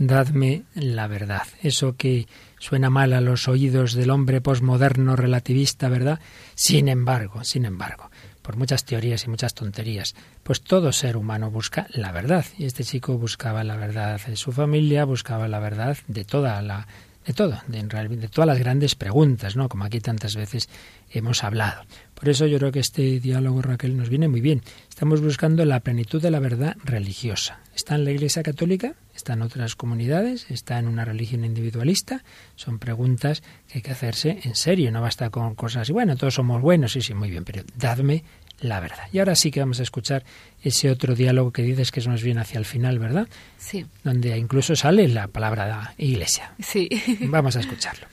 [0.00, 1.42] Dadme la verdad.
[1.62, 2.26] Eso que
[2.58, 6.20] suena mal a los oídos del hombre posmoderno relativista, ¿verdad?
[6.54, 8.10] Sin embargo, sin embargo,
[8.40, 12.46] por muchas teorías y muchas tonterías, pues todo ser humano busca la verdad.
[12.56, 16.88] Y este chico buscaba la verdad de su familia, buscaba la verdad de toda la
[17.26, 19.68] de todo, de, de todas las grandes preguntas, ¿no?
[19.68, 20.70] Como aquí tantas veces
[21.10, 21.82] hemos hablado.
[22.14, 24.62] Por eso yo creo que este diálogo, Raquel, nos viene muy bien.
[24.88, 27.60] Estamos buscando la plenitud de la verdad religiosa.
[27.74, 32.24] Está en la Iglesia Católica, está en otras comunidades, está en una religión individualista.
[32.56, 34.90] Son preguntas que hay que hacerse en serio.
[34.90, 38.24] No basta con cosas y bueno, todos somos buenos, sí, sí, muy bien, pero dadme
[38.60, 39.08] la verdad.
[39.12, 40.24] Y ahora sí que vamos a escuchar
[40.62, 43.28] ese otro diálogo que dices que nos viene hacia el final, ¿verdad?
[43.58, 43.86] Sí.
[44.04, 46.54] Donde incluso sale la palabra iglesia.
[46.58, 46.88] Sí.
[47.20, 48.06] Vamos a escucharlo.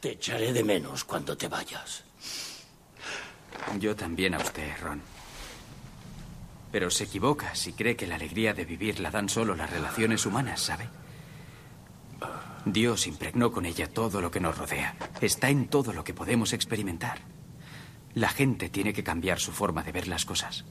[0.00, 2.04] Te echaré de menos cuando te vayas.
[3.78, 5.19] Yo también a usted, Ron.
[6.72, 10.24] Pero se equivoca si cree que la alegría de vivir la dan solo las relaciones
[10.26, 10.88] humanas, ¿sabe?
[12.64, 14.96] Dios impregnó con ella todo lo que nos rodea.
[15.20, 17.20] Está en todo lo que podemos experimentar.
[18.14, 20.64] La gente tiene que cambiar su forma de ver las cosas.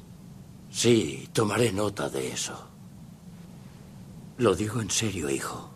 [0.70, 2.70] Sí, tomaré nota de eso.
[4.38, 5.72] Lo digo en serio, hijo.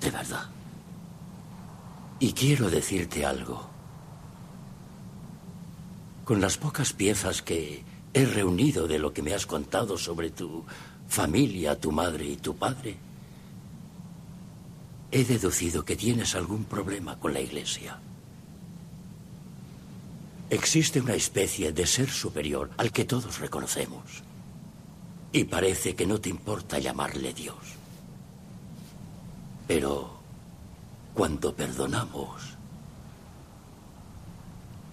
[0.00, 0.50] De verdad.
[2.18, 3.75] Y quiero decirte algo.
[6.26, 10.64] Con las pocas piezas que he reunido de lo que me has contado sobre tu
[11.06, 12.96] familia, tu madre y tu padre,
[15.12, 18.00] he deducido que tienes algún problema con la iglesia.
[20.50, 24.24] Existe una especie de ser superior al que todos reconocemos.
[25.30, 27.56] Y parece que no te importa llamarle Dios.
[29.68, 30.10] Pero
[31.14, 32.56] cuando perdonamos,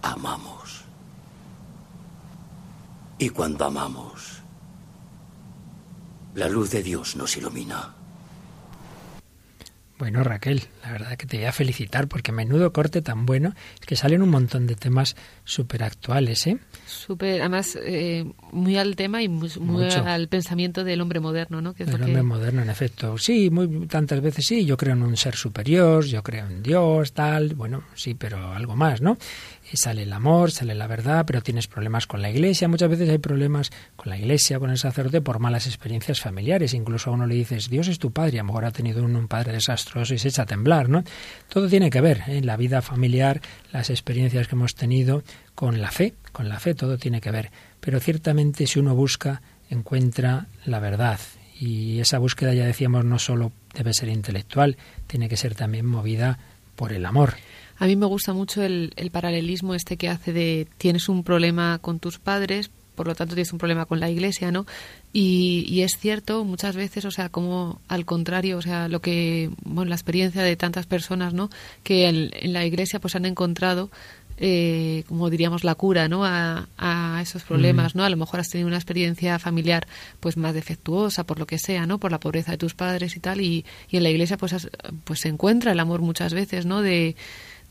[0.00, 0.63] amamos.
[3.24, 4.42] Y cuando amamos,
[6.34, 7.94] la luz de Dios nos ilumina.
[9.96, 13.86] Bueno, Raquel, la verdad que te voy a felicitar porque menudo corte tan bueno, es
[13.86, 16.58] que salen un montón de temas súper actuales, ¿eh?
[16.84, 19.48] Súper, además, eh, muy al tema y muy,
[19.90, 21.74] al pensamiento del hombre moderno, ¿no?
[21.74, 23.16] Que el hombre moderno, en efecto.
[23.16, 27.14] Sí, muy tantas veces sí, yo creo en un ser superior, yo creo en Dios,
[27.14, 29.16] tal, bueno, sí, pero algo más, ¿no?
[29.74, 32.68] Sale el amor, sale la verdad, pero tienes problemas con la iglesia.
[32.68, 36.74] Muchas veces hay problemas con la iglesia, con el sacerdote, por malas experiencias familiares.
[36.74, 39.28] Incluso a uno le dices, Dios es tu padre, a lo mejor ha tenido un,
[39.28, 41.02] padre desastroso y se echa a temblar, ¿no?
[41.48, 42.42] Todo tiene que ver en ¿eh?
[42.42, 43.40] la vida familiar,
[43.72, 45.22] las experiencias que hemos tenido
[45.54, 47.50] con la fe, con la fe todo tiene que ver.
[47.80, 51.18] Pero ciertamente si uno busca, encuentra la verdad.
[51.58, 56.38] Y esa búsqueda, ya decíamos, no solo debe ser intelectual, tiene que ser también movida
[56.76, 57.34] por el amor.
[57.78, 61.98] A mí me gusta mucho el, paralelismo este que hace de tienes un problema con
[61.98, 64.66] tus padres, por lo tanto tienes un problema con la iglesia, ¿no?
[65.12, 69.88] Y, es cierto muchas veces, o sea, como al contrario, o sea, lo que, bueno,
[69.88, 71.50] la experiencia de tantas personas, ¿no?
[71.82, 73.90] Que en, la iglesia pues han encontrado
[74.36, 76.66] eh, como diríamos la cura no a,
[77.22, 79.86] esos problemas no a lo mejor has tenido una experiencia familiar
[80.18, 83.20] pues más defectuosa por lo que sea no por la pobreza de tus padres y
[83.20, 84.68] tal y, y en la iglesia pues
[85.04, 87.14] pues se encuentra el amor muchas veces no de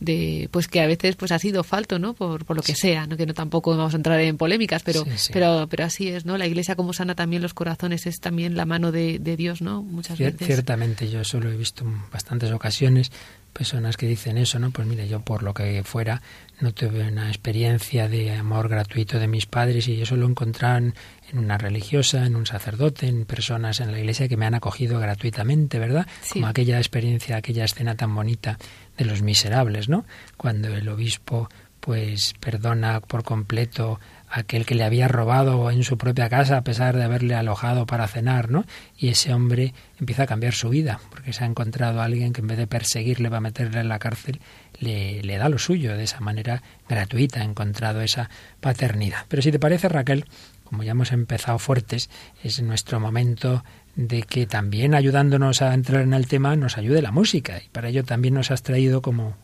[0.04, 3.08] de pues que a veces pues ha sido falto no por, por lo que sea
[3.08, 6.38] no que no tampoco vamos a entrar en polémicas pero pero pero así es no
[6.38, 9.82] la iglesia como sana también los corazones es también la mano de, de Dios no
[9.82, 10.46] muchas veces.
[10.46, 13.12] ciertamente yo solo he visto en bastantes ocasiones
[13.54, 16.22] personas que dicen eso no pues mire yo por lo que fuera
[16.60, 20.96] no tuve una experiencia de amor gratuito de mis padres y eso lo encontraron
[21.34, 25.00] en una religiosa, en un sacerdote, en personas en la iglesia que me han acogido
[25.00, 26.08] gratuitamente, ¿verdad?
[26.32, 28.58] Como aquella experiencia, aquella escena tan bonita
[28.98, 30.06] de los miserables, ¿no?
[30.38, 31.50] Cuando el obispo
[31.84, 36.64] pues perdona por completo a aquel que le había robado en su propia casa a
[36.64, 38.64] pesar de haberle alojado para cenar, ¿no?
[38.98, 42.40] Y ese hombre empieza a cambiar su vida, porque se ha encontrado a alguien que
[42.40, 44.40] en vez de perseguirle va a meterle en la cárcel,
[44.80, 48.30] le, le da lo suyo de esa manera gratuita, ha encontrado esa
[48.62, 49.26] paternidad.
[49.28, 50.26] Pero si te parece, Raquel,
[50.64, 52.10] como ya hemos empezado fuertes,
[52.44, 53.64] es nuestro momento
[53.96, 57.62] de que también ayudándonos a entrar en el tema nos ayude la música.
[57.64, 59.36] Y para ello también nos has traído, como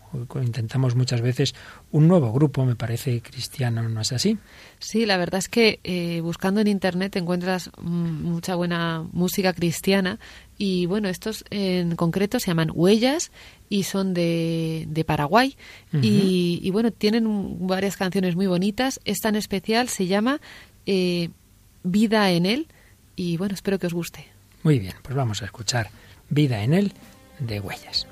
[0.42, 1.54] intentamos muchas veces,
[1.92, 4.40] un nuevo grupo, me parece cristiano, ¿no es así?
[4.80, 10.20] Sí, la verdad es que eh, buscando en Internet encuentras mucha buena música cristiana
[10.58, 13.32] y bueno, estos en concreto se llaman Huellas
[13.70, 15.56] y son de, de Paraguay
[16.02, 19.00] y, y, bueno, tienen varias canciones muy bonitas.
[19.06, 20.42] Esta en especial se llama
[20.92, 21.30] eh,
[21.84, 22.68] Vida en él
[23.16, 24.26] y bueno, espero que os guste.
[24.64, 25.90] Muy bien, pues vamos a escuchar
[26.30, 26.94] Vida en él
[27.40, 28.09] de Huellas.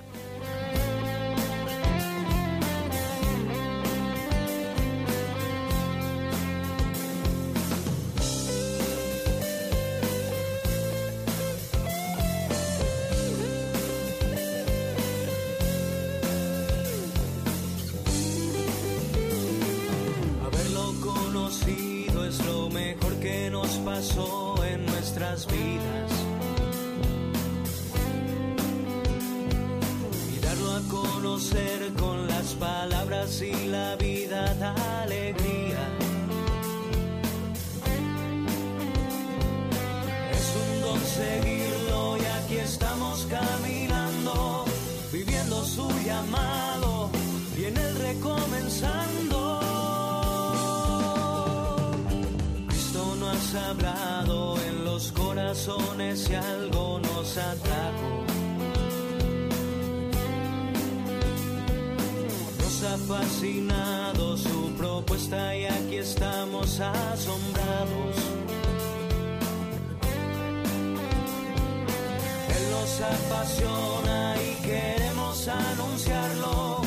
[73.16, 76.82] Apasiona y queremos anunciarlo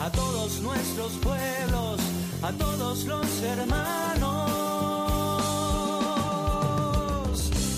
[0.00, 2.00] a todos nuestros pueblos,
[2.42, 4.46] a todos los hermanos.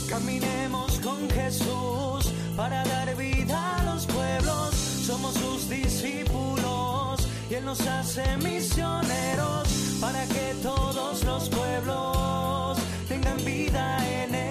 [0.08, 4.74] Caminemos con Jesús para dar vida a los pueblos.
[5.06, 9.68] Somos sus discípulos y Él nos hace misioneros
[10.00, 14.47] para que todos los pueblos tengan vida en Él.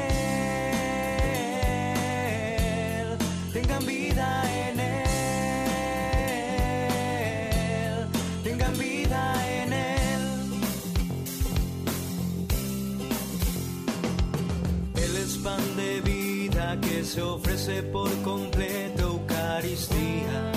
[17.08, 20.52] Se ofrece por completo Eucaristía.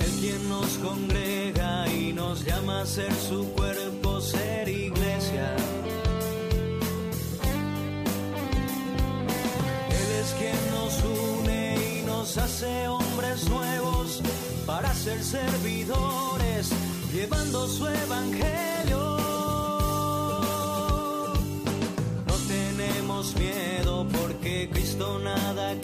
[0.00, 4.71] El quien nos congrega y nos llama a ser su cuerpo, ser
[12.38, 14.20] hace hombres nuevos
[14.64, 16.70] para ser servidores,
[17.12, 19.18] llevando su evangelio.
[22.26, 25.78] No tenemos miedo porque Cristo nada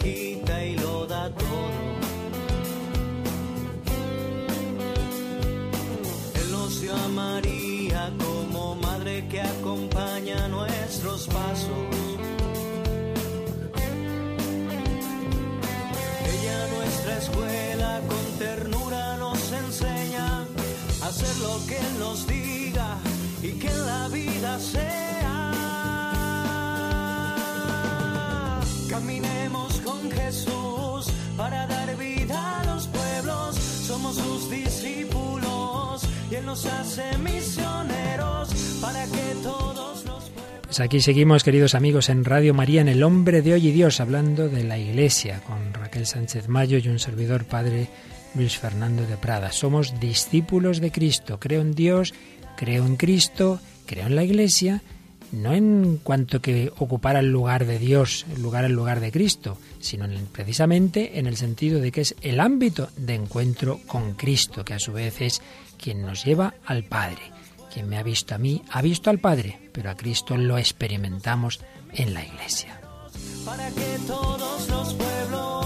[21.19, 22.97] hacer lo que Él nos diga
[23.43, 25.51] y que la vida sea.
[28.89, 33.55] Caminemos con Jesús para dar vida a los pueblos.
[33.55, 38.49] Somos sus discípulos y Él nos hace misioneros
[38.81, 40.31] para que todos los.
[40.63, 43.99] Pues aquí seguimos, queridos amigos, en Radio María, en El Hombre de Hoy y Dios,
[43.99, 47.89] hablando de la Iglesia, con Raquel Sánchez Mayo y un servidor padre
[48.35, 49.51] Luis Fernando de Prada.
[49.51, 51.39] Somos discípulos de Cristo.
[51.39, 52.13] Creo en Dios,
[52.57, 54.81] creo en Cristo, creo en la Iglesia,
[55.31, 59.57] no en cuanto que ocupara el lugar de Dios, el lugar el lugar de Cristo,
[59.79, 64.65] sino en- precisamente en el sentido de que es el ámbito de encuentro con Cristo,
[64.65, 65.41] que a su vez es
[65.77, 67.21] quien nos lleva al Padre.
[67.71, 71.59] Quien me ha visto a mí ha visto al Padre, pero a Cristo lo experimentamos
[71.93, 72.81] en la Iglesia.
[73.45, 75.65] para que todos los pueblos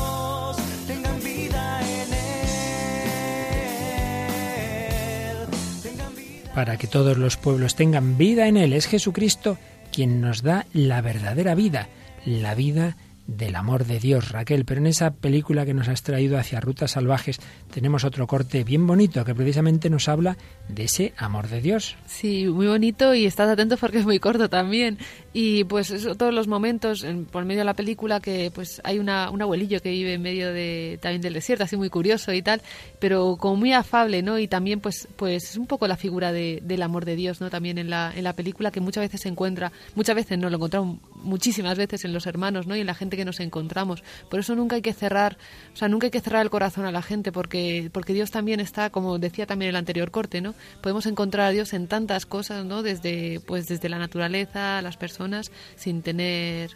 [6.53, 9.57] Para que todos los pueblos tengan vida en Él, es Jesucristo
[9.91, 11.87] quien nos da la verdadera vida,
[12.25, 14.65] la vida del amor de Dios, Raquel.
[14.65, 17.39] Pero en esa película que nos has traído hacia Rutas Salvajes
[17.73, 21.95] tenemos otro corte bien bonito que precisamente nos habla de ese amor de Dios.
[22.05, 24.97] Sí, muy bonito y estás atento porque es muy corto también.
[25.33, 28.99] Y pues eso, todos los momentos en- por medio de la película que pues hay
[28.99, 32.41] una, un abuelillo que vive en medio de también del desierto, así muy curioso y
[32.41, 32.61] tal,
[32.99, 34.37] pero como muy afable, ¿no?
[34.37, 37.49] Y también pues pues es un poco la figura de- del amor de Dios, ¿no?
[37.49, 40.57] También en la, en la película que muchas veces se encuentra, muchas veces no, lo
[40.57, 42.75] encontramos muchísimas veces en los hermanos, ¿no?
[42.75, 44.03] Y en la gente que nos encontramos.
[44.29, 45.37] Por eso nunca hay que cerrar,
[45.73, 48.59] o sea, nunca hay que cerrar el corazón a la gente porque porque Dios también
[48.59, 50.55] está, como decía también el anterior corte, ¿no?
[50.81, 52.83] Podemos encontrar a Dios en tantas cosas, ¿no?
[52.83, 56.71] Desde pues desde la naturaleza, las personas, sin tener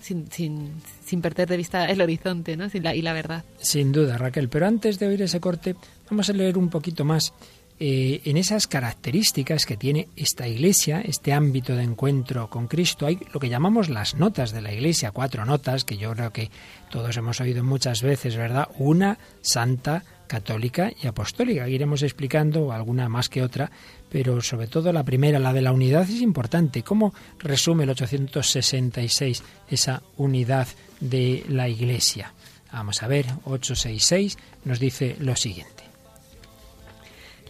[0.00, 0.72] sin, sin,
[1.04, 2.68] sin perder de vista el horizonte, ¿no?
[2.68, 3.42] Sin la- y la verdad.
[3.58, 4.48] Sin duda, Raquel.
[4.50, 5.76] Pero antes de oír ese corte,
[6.10, 7.32] vamos a leer un poquito más
[7.80, 13.06] eh, en esas características que tiene esta iglesia, este ámbito de encuentro con Cristo.
[13.06, 16.50] Hay lo que llamamos las notas de la iglesia, cuatro notas que yo creo que
[16.90, 18.68] todos hemos oído muchas veces, ¿verdad?
[18.78, 21.68] Una, santa, católica y apostólica.
[21.68, 23.70] Iremos explicando alguna más que otra,
[24.08, 26.82] pero sobre todo la primera, la de la unidad, es importante.
[26.82, 30.68] ¿Cómo resume el 866 esa unidad
[31.00, 32.32] de la iglesia?
[32.72, 35.83] Vamos a ver, 866 nos dice lo siguiente.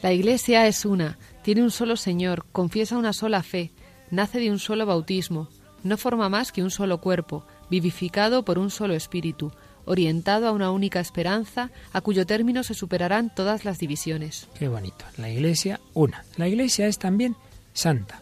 [0.05, 3.70] La Iglesia es una, tiene un solo Señor, confiesa una sola fe,
[4.11, 5.48] nace de un solo bautismo,
[5.82, 9.50] no forma más que un solo cuerpo, vivificado por un solo Espíritu,
[9.86, 14.46] orientado a una única esperanza, a cuyo término se superarán todas las divisiones.
[14.59, 15.07] Qué bonito.
[15.16, 16.22] La Iglesia, una.
[16.36, 17.34] La Iglesia es también
[17.72, 18.20] santa.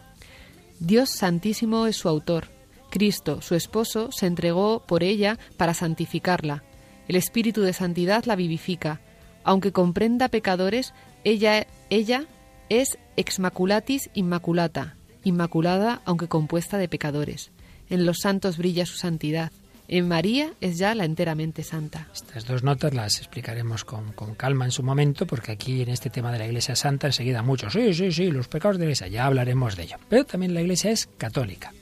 [0.79, 2.47] Dios Santísimo es su autor.
[2.91, 6.63] Cristo, su esposo, se entregó por ella para santificarla.
[7.09, 9.01] El Espíritu de Santidad la vivifica.
[9.43, 10.93] Aunque comprenda pecadores,
[11.23, 12.25] ella, ella
[12.69, 17.51] es exmaculatis immaculata, inmaculada aunque compuesta de pecadores.
[17.89, 19.51] En los santos brilla su santidad.
[19.87, 22.07] En María es ya la enteramente santa.
[22.13, 26.09] Estas dos notas las explicaremos con, con, calma en su momento, porque aquí en este
[26.09, 29.07] tema de la Iglesia Santa enseguida muchos, sí, sí, sí, los pecados de la Iglesia,
[29.07, 29.97] ya hablaremos de ello.
[30.09, 31.73] Pero también la Iglesia es católica.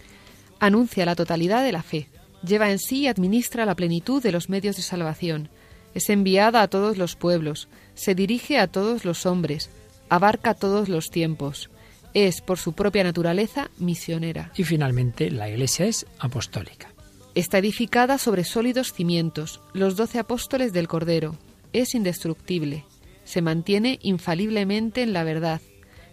[0.59, 2.07] Anuncia la totalidad de la fe,
[2.43, 5.49] lleva en sí y administra la plenitud de los medios de salvación,
[5.93, 9.69] es enviada a todos los pueblos, se dirige a todos los hombres,
[10.09, 11.69] abarca todos los tiempos,
[12.13, 14.51] es por su propia naturaleza misionera.
[14.55, 16.91] Y finalmente la Iglesia es apostólica.
[17.35, 21.37] Está edificada sobre sólidos cimientos, los doce apóstoles del Cordero.
[21.71, 22.83] Es indestructible.
[23.23, 25.61] Se mantiene infaliblemente en la verdad.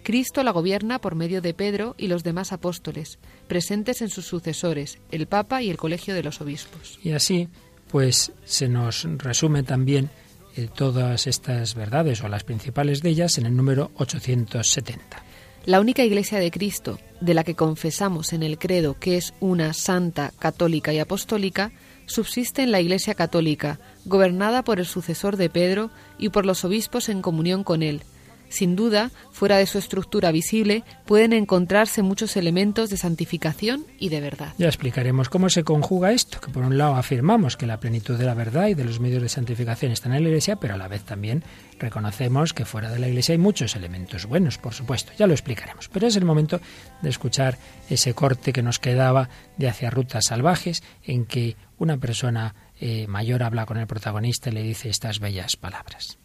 [0.04, 3.18] Cristo la gobierna por medio de Pedro y los demás apóstoles,
[3.48, 7.00] presentes en sus sucesores, el Papa y el Colegio de los Obispos.
[7.02, 7.48] Y así,
[7.90, 10.10] pues se nos resume también
[10.56, 15.22] eh, todas estas verdades o las principales de ellas en el número 870.
[15.66, 19.72] La única Iglesia de Cristo, de la que confesamos en el credo que es una
[19.72, 21.72] santa, católica y apostólica,
[22.06, 27.08] subsiste en la Iglesia católica, gobernada por el sucesor de Pedro y por los obispos
[27.08, 28.02] en comunión con él.
[28.48, 34.20] Sin duda, fuera de su estructura visible, pueden encontrarse muchos elementos de santificación y de
[34.20, 34.54] verdad.
[34.58, 38.24] Ya explicaremos cómo se conjuga esto, que por un lado afirmamos que la plenitud de
[38.24, 40.88] la verdad y de los medios de santificación están en la Iglesia, pero a la
[40.88, 41.44] vez también
[41.78, 45.88] reconocemos que fuera de la Iglesia hay muchos elementos buenos, por supuesto, ya lo explicaremos.
[45.88, 46.60] Pero es el momento
[47.02, 52.54] de escuchar ese corte que nos quedaba de Hacia Rutas Salvajes, en que una persona
[52.80, 56.18] eh, mayor habla con el protagonista y le dice estas bellas palabras.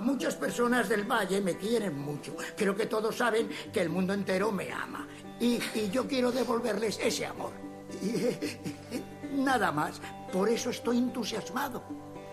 [0.00, 2.36] Muchas personas del valle me quieren mucho.
[2.56, 5.06] Creo que todos saben que el mundo entero me ama.
[5.38, 7.52] Y, y yo quiero devolverles ese amor.
[8.02, 10.00] Y, nada más.
[10.32, 11.82] Por eso estoy entusiasmado.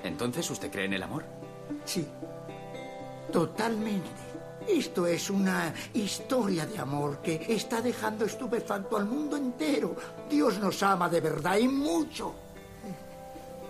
[0.04, 1.26] ¿Entonces usted cree en el amor?
[1.86, 2.08] Sí.
[3.32, 4.10] Totalmente.
[4.68, 9.96] Esto es una historia de amor que está dejando estupefacto al mundo entero.
[10.30, 12.36] Dios nos ama de verdad y mucho.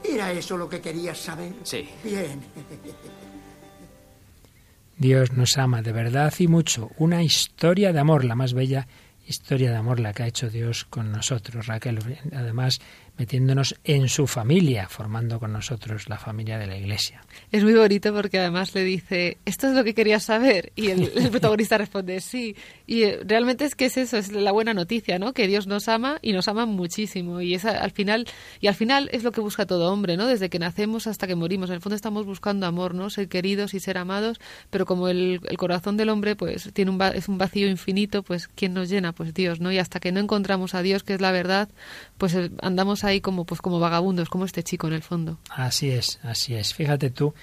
[0.03, 1.53] ¿Era eso lo que querías saber?
[1.63, 1.87] Sí.
[2.03, 2.41] Bien.
[4.97, 6.91] Dios nos ama de verdad y mucho.
[6.97, 8.87] Una historia de amor, la más bella
[9.27, 11.99] historia de amor la que ha hecho Dios con nosotros, Raquel.
[12.33, 12.79] Además,
[13.17, 17.21] metiéndonos en su familia, formando con nosotros la familia de la Iglesia.
[17.51, 20.71] Es muy bonito porque además le dice, ¿esto es lo que querías saber?
[20.75, 22.55] Y el, el protagonista responde, sí.
[22.85, 25.33] Y eh, realmente es que es eso, es la buena noticia, ¿no?
[25.33, 27.41] Que Dios nos ama y nos ama muchísimo.
[27.41, 28.27] Y es al final,
[28.59, 30.27] y al final es lo que busca todo hombre, ¿no?
[30.27, 31.69] Desde que nacemos hasta que morimos.
[31.69, 33.09] En el fondo estamos buscando amor, ¿no?
[33.09, 34.39] Ser queridos y ser amados,
[34.69, 38.47] pero como el, el corazón del hombre, pues, tiene un, es un vacío infinito, pues,
[38.47, 39.13] ¿quién nos llena?
[39.13, 39.71] Pues Dios, ¿no?
[39.71, 41.69] Y hasta que no encontramos a Dios, que es la verdad,
[42.17, 45.37] pues eh, andamos ahí como pues como vagabundos, como este chico en el fondo.
[45.49, 46.73] Así es, así es.
[46.73, 47.33] Fíjate tú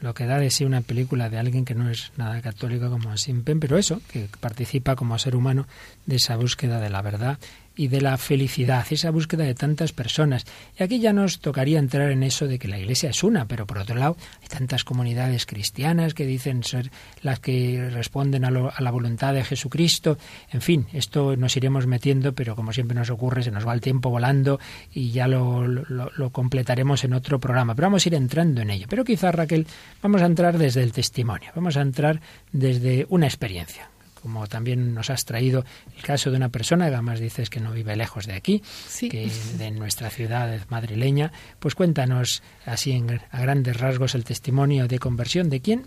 [0.00, 3.16] lo que da de sí una película de alguien que no es nada católico como
[3.16, 5.66] Simpen, pero eso, que participa como ser humano
[6.04, 7.38] de esa búsqueda de la verdad
[7.76, 10.46] y de la felicidad, esa búsqueda de tantas personas.
[10.78, 13.66] Y aquí ya nos tocaría entrar en eso de que la Iglesia es una, pero
[13.66, 16.90] por otro lado hay tantas comunidades cristianas que dicen ser
[17.22, 20.18] las que responden a, lo, a la voluntad de Jesucristo.
[20.50, 23.80] En fin, esto nos iremos metiendo, pero como siempre nos ocurre, se nos va el
[23.80, 24.58] tiempo volando
[24.92, 27.74] y ya lo, lo, lo completaremos en otro programa.
[27.74, 28.86] Pero vamos a ir entrando en ello.
[28.88, 29.66] Pero quizás, Raquel,
[30.02, 32.20] vamos a entrar desde el testimonio, vamos a entrar
[32.52, 33.90] desde una experiencia
[34.26, 35.64] como también nos has traído
[35.96, 39.08] el caso de una persona que además dices que no vive lejos de aquí, sí.
[39.08, 41.30] que de nuestra ciudad madrileña.
[41.60, 45.86] Pues cuéntanos así en, a grandes rasgos el testimonio de conversión de quién.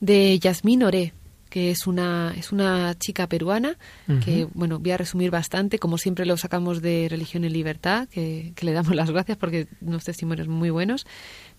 [0.00, 1.14] De Yasmín Oré
[1.48, 3.78] que es una, es una chica peruana,
[4.08, 4.24] uh -huh.
[4.24, 8.52] que, bueno, voy a resumir bastante, como siempre lo sacamos de Religión y Libertad, que,
[8.54, 11.06] que le damos las gracias porque unos testimonios muy buenos.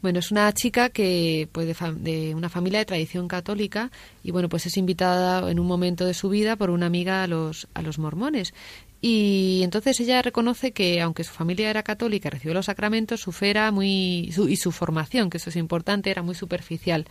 [0.02, 3.92] Bueno, es una chica que, pues, de, de, una familia de tradición católica
[4.24, 7.28] y, bueno, pues es invitada en un momento de su vida por una amiga a
[7.28, 8.54] los, a los mormones.
[9.02, 13.54] Y entonces ella reconoce que, aunque su familia era católica, recibió los sacramentos, su fe
[13.72, 17.06] muy, su, y su formación, que eso es importante, era muy superficial.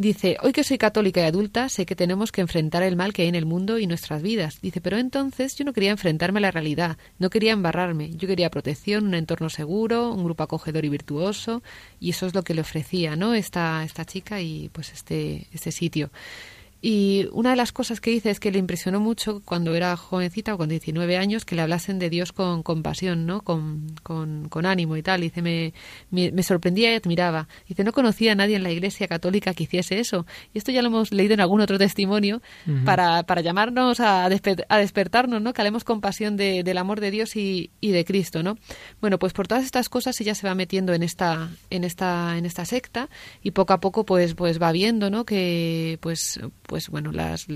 [0.00, 3.20] Dice, hoy que soy católica y adulta, sé que tenemos que enfrentar el mal que
[3.20, 4.58] hay en el mundo y nuestras vidas.
[4.62, 8.08] Dice, pero entonces yo no quería enfrentarme a la realidad, no quería embarrarme.
[8.16, 11.62] Yo quería protección, un entorno seguro, un grupo acogedor y virtuoso,
[12.00, 13.34] y eso es lo que le ofrecía, ¿no?
[13.34, 16.10] Esta, esta chica y pues este, este sitio.
[16.82, 20.54] Y una de las cosas que dice es que le impresionó mucho cuando era jovencita,
[20.54, 23.42] o con 19 años, que le hablasen de Dios con compasión, ¿no?
[23.42, 25.20] Con, con, con ánimo y tal.
[25.20, 25.74] Dice, me,
[26.10, 27.48] me, me, sorprendía y admiraba.
[27.68, 30.26] Dice, no conocía a nadie en la Iglesia Católica que hiciese eso.
[30.54, 32.40] Y esto ya lo hemos leído en algún otro testimonio
[32.84, 35.52] para, para llamarnos a, a despertarnos, ¿no?
[35.52, 38.56] Que hablemos compasión de, del amor de Dios y, y de Cristo, ¿no?
[39.00, 42.46] Bueno, pues por todas estas cosas ella se va metiendo en esta, en esta, en
[42.46, 43.10] esta secta
[43.42, 45.24] y poco a poco pues, pues va viendo, ¿no?
[45.24, 46.40] Que pues
[46.70, 47.48] pues bueno, las,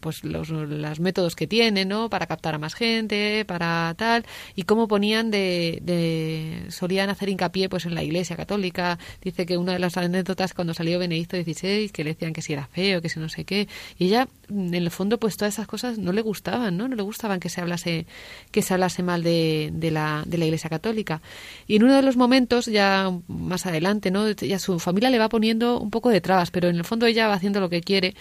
[0.00, 2.08] pues los métodos que tiene, ¿no?
[2.08, 4.24] Para captar a más gente, para tal,
[4.56, 8.98] y cómo ponían de, de, solían hacer hincapié pues en la Iglesia Católica.
[9.20, 12.54] Dice que una de las anécdotas cuando salió Benedicto XVI, que le decían que si
[12.54, 15.66] era feo, que si no sé qué, y ella, en el fondo, pues todas esas
[15.66, 16.88] cosas no le gustaban, ¿no?
[16.88, 18.06] No le gustaban que se hablase,
[18.50, 21.20] que se hablase mal de, de la, de la Iglesia Católica.
[21.66, 24.30] Y en uno de los momentos, ya más adelante, ¿no?
[24.30, 27.28] Ya su familia le va poniendo un poco de trabas, pero en el fondo ella
[27.28, 28.14] va haciendo lo que quiere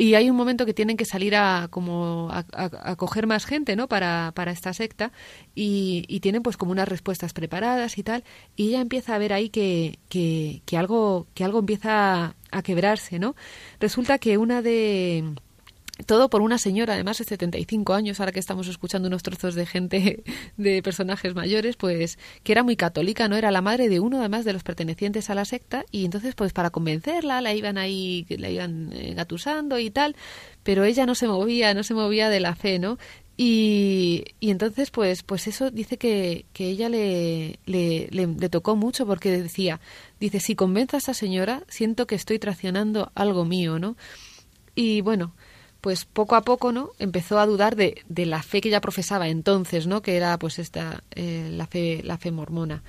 [0.00, 3.86] y hay un momento que tienen que salir a como a, coger más gente no
[3.86, 5.12] para, para esta secta
[5.54, 8.24] y, y, tienen pues como unas respuestas preparadas y tal
[8.56, 13.18] y ella empieza a ver ahí que, que, que algo que algo empieza a quebrarse
[13.18, 13.36] no
[13.78, 15.34] resulta que una de
[16.06, 19.66] todo por una señora, además de 75 años, ahora que estamos escuchando unos trozos de
[19.66, 20.22] gente,
[20.56, 23.36] de personajes mayores, pues que era muy católica, ¿no?
[23.36, 26.52] Era la madre de uno, además de los pertenecientes a la secta, y entonces, pues
[26.52, 30.16] para convencerla, la iban ahí, la iban engatusando y tal,
[30.62, 32.98] pero ella no se movía, no se movía de la fe, ¿no?
[33.42, 38.76] Y, y entonces, pues, pues eso dice que, que ella le, le, le, le tocó
[38.76, 39.80] mucho porque decía,
[40.20, 43.96] dice, si convenzo a esa señora, siento que estoy traicionando algo mío, ¿no?
[44.74, 45.34] Y bueno,
[45.80, 49.28] pues poco a poco no empezó a dudar de, de la fe que ella profesaba
[49.28, 52.82] entonces no que era pues esta eh, la fe la fe mormona.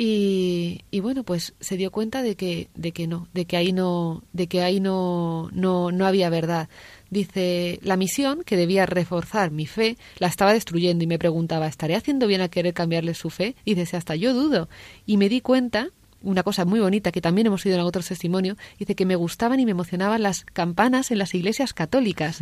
[0.00, 3.72] Y, y, bueno pues se dio cuenta de que de que no de que ahí
[3.72, 6.68] no de que ahí no no no había verdad.
[7.10, 11.96] Dice la misión que debía reforzar mi fe la estaba destruyendo y me preguntaba estaré
[11.96, 14.68] haciendo bien a querer cambiarle su fe y dice hasta yo dudo
[15.04, 15.90] y me di cuenta
[16.22, 19.60] una cosa muy bonita que también hemos oído en otros testimonios, dice que me gustaban
[19.60, 22.40] y me emocionaban las campanas en las iglesias católicas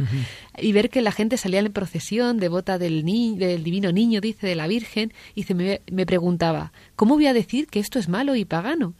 [0.59, 4.47] y ver que la gente salía en procesión devota del, ni del divino niño, dice,
[4.47, 8.09] de la Virgen, y se me, me preguntaba, ¿cómo voy a decir que esto es
[8.09, 8.95] malo y pagano?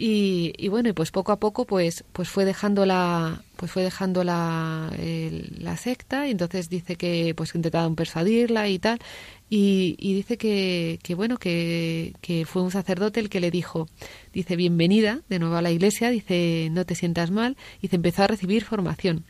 [0.00, 3.82] Y, y, bueno y pues poco a poco pues pues fue dejando la pues fue
[3.82, 4.92] dejando la,
[5.76, 9.00] secta y entonces dice que pues intentaban persuadirla y tal
[9.50, 13.88] y, y dice que, que bueno que, que, fue un sacerdote el que le dijo
[14.32, 18.22] dice bienvenida de nuevo a la iglesia dice no te sientas mal y se empezó
[18.22, 19.24] a recibir formación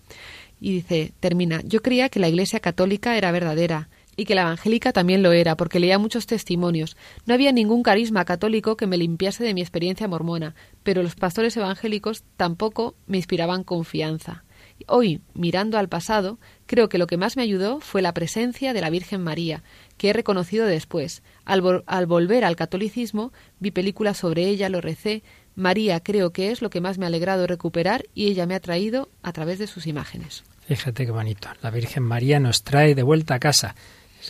[0.61, 3.89] y dice termina yo creía que la iglesia católica era verdadera
[4.19, 6.97] y que la evangélica también lo era, porque leía muchos testimonios.
[7.25, 11.57] No había ningún carisma católico que me limpiase de mi experiencia mormona, pero los pastores
[11.57, 14.43] evangélicos tampoco me inspiraban confianza.
[14.89, 18.81] Hoy, mirando al pasado, creo que lo que más me ayudó fue la presencia de
[18.81, 19.62] la Virgen María,
[19.97, 21.23] que he reconocido después.
[21.45, 25.23] Al, vo al volver al catolicismo, vi películas sobre ella, lo recé.
[25.55, 28.61] María creo que es lo que más me ha alegrado recuperar y ella me ha
[28.61, 30.43] traído a través de sus imágenes.
[30.66, 31.49] Fíjate qué bonito.
[31.62, 33.77] La Virgen María nos trae de vuelta a casa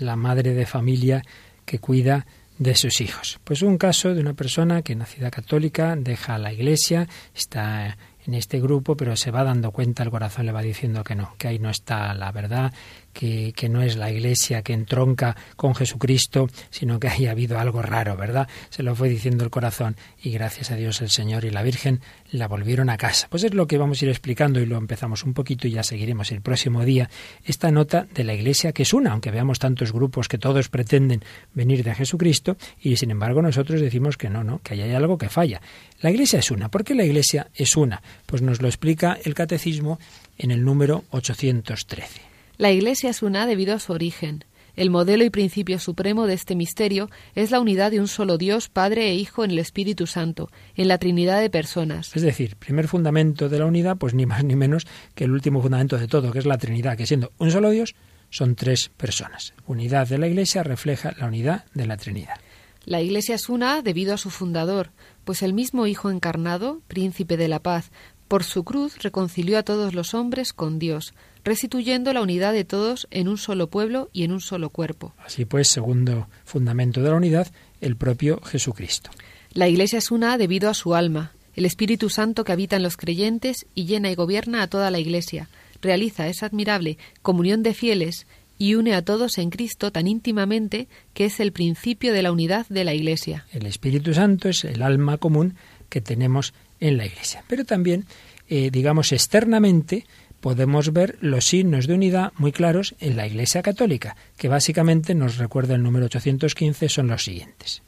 [0.01, 1.23] la madre de familia
[1.65, 2.27] que cuida
[2.59, 3.39] de sus hijos.
[3.45, 8.61] Pues un caso de una persona que nacida católica deja la iglesia, está en este
[8.61, 11.59] grupo, pero se va dando cuenta, el corazón le va diciendo que no, que ahí
[11.59, 12.73] no está la verdad,
[13.13, 18.17] que, no es la iglesia que entronca con Jesucristo, sino que haya habido algo raro,
[18.17, 18.49] ¿verdad?
[18.71, 22.01] Se lo fue diciendo el corazón y gracias a Dios el Señor y la Virgen
[22.31, 23.27] la volvieron a casa.
[23.31, 25.83] Pues es lo que vamos a ir explicando y lo empezamos un poquito y ya
[25.83, 27.11] seguiremos el próximo día.
[27.45, 31.23] Esta nota de la iglesia que es una, aunque veamos tantos grupos que todos pretenden
[31.55, 35.19] venir de Jesucristo y sin embargo nosotros decimos que no, no, que ahí hay algo
[35.19, 35.61] que falla.
[36.01, 36.71] La iglesia es una.
[36.71, 38.03] ¿Por qué la iglesia es una?
[38.27, 39.99] Pues nos lo explica el catecismo
[40.37, 42.28] en el número 813.
[42.59, 44.45] La Iglesia es una debido a su origen.
[44.75, 48.69] El modelo y principio supremo de este misterio es la unidad de un solo Dios,
[48.69, 52.11] Padre e Hijo en el Espíritu Santo, en la Trinidad de personas.
[52.17, 55.63] Es decir, primer fundamento de la unidad, pues ni más ni menos que el último
[55.63, 57.95] fundamento de todo, que es la Trinidad, que siendo un solo Dios,
[58.29, 59.55] son tres personas.
[59.69, 62.41] Unidad de la Iglesia refleja la unidad de la Trinidad.
[62.85, 64.91] La Iglesia es una debido a su fundador,
[65.25, 67.93] pues el mismo Hijo encarnado, príncipe de la paz,
[68.27, 71.15] por su cruz reconcilió a todos los hombres con Dios,
[71.45, 75.15] restituyendo la unidad de todos en un solo pueblo y en un solo cuerpo.
[75.25, 77.49] Así pues, segundo fundamento de la unidad,
[77.81, 79.11] el propio Jesucristo.
[79.53, 82.97] La Iglesia es una debido a su alma, el Espíritu Santo que habita en los
[82.97, 85.49] creyentes y llena y gobierna a toda la Iglesia,
[85.83, 88.27] realiza esa admirable comunión de fieles
[88.59, 92.67] y une a todos en Cristo tan íntimamente que es el principio de la unidad
[92.69, 93.47] de la Iglesia.
[93.53, 95.55] El Espíritu Santo es el alma común
[95.89, 97.45] que tenemos en la Iglesia.
[97.49, 98.05] Pero también,
[98.49, 100.07] eh, digamos, externamente
[100.41, 105.39] podemos ver los signos de unidad muy claros en la Iglesia Católica, que básicamente nos
[105.39, 107.83] recuerda el número 815, son los siguientes.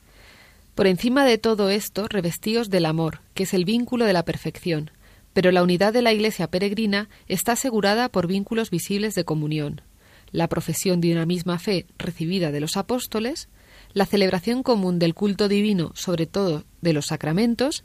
[0.74, 4.90] Por encima de todo esto, revestíos del amor, que es el vínculo de la perfección,
[5.32, 9.82] pero la unidad de la Iglesia peregrina está asegurada por vínculos visibles de comunión,
[10.32, 13.48] la profesión de una misma fe recibida de los apóstoles,
[13.92, 17.84] la celebración común del culto divino, sobre todo de los sacramentos,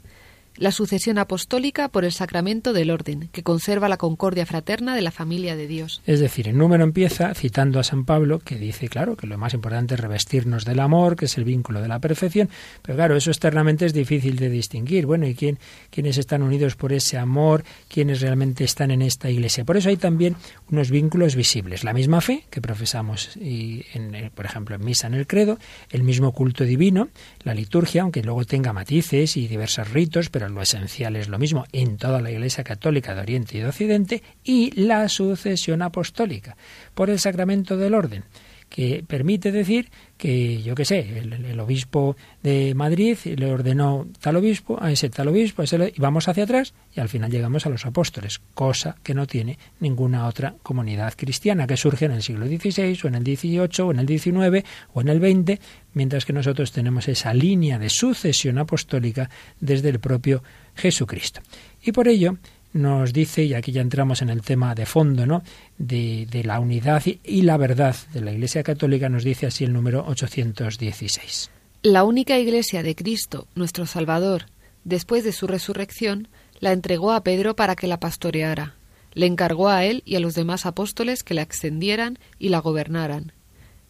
[0.58, 5.10] la sucesión apostólica por el sacramento del orden, que conserva la concordia fraterna de la
[5.10, 6.02] familia de Dios.
[6.06, 9.54] Es decir, el número empieza citando a San Pablo, que dice, claro, que lo más
[9.54, 12.48] importante es revestirnos del amor, que es el vínculo de la perfección,
[12.82, 15.06] pero claro, eso externamente es difícil de distinguir.
[15.06, 15.58] Bueno, ¿y quién,
[15.90, 17.64] quiénes están unidos por ese amor?
[17.88, 19.64] ¿Quiénes realmente están en esta iglesia?
[19.64, 20.36] Por eso hay también
[20.70, 21.84] unos vínculos visibles.
[21.84, 25.58] La misma fe que profesamos, y en, por ejemplo, en misa, en el credo,
[25.90, 27.08] el mismo culto divino,
[27.42, 31.64] la liturgia, aunque luego tenga matices y diversos ritos, pero lo esencial es lo mismo
[31.72, 36.56] en toda la Iglesia Católica de Oriente y de Occidente, y la sucesión apostólica
[36.94, 38.24] por el sacramento del orden
[38.68, 44.78] que permite decir que, yo qué sé, el, obispo de Madrid le ordenó tal obispo,
[44.80, 48.40] a ese tal obispo, y vamos hacia atrás y al final llegamos a los apóstoles,
[48.54, 53.08] cosa que no tiene ninguna otra comunidad cristiana que surge en el siglo XVI o
[53.08, 55.60] en el XVIII o en el XIX o en el XX,
[55.94, 60.42] mientras que nosotros tenemos esa línea de sucesión apostólica desde el propio
[60.74, 61.40] Jesucristo.
[61.82, 62.36] Y por ello,
[62.76, 65.42] nos dice, y aquí ya entramos en el tema de fondo, ¿no?
[65.78, 69.72] De, de, la unidad y la verdad de la Iglesia Católica, nos dice así el
[69.72, 71.50] número 816.
[71.82, 74.46] La única Iglesia de Cristo, nuestro Salvador,
[74.84, 76.28] después de su resurrección,
[76.60, 78.74] la entregó a Pedro para que la pastoreara.
[79.12, 83.32] Le encargó a él y a los demás apóstoles que la extendieran y la gobernaran.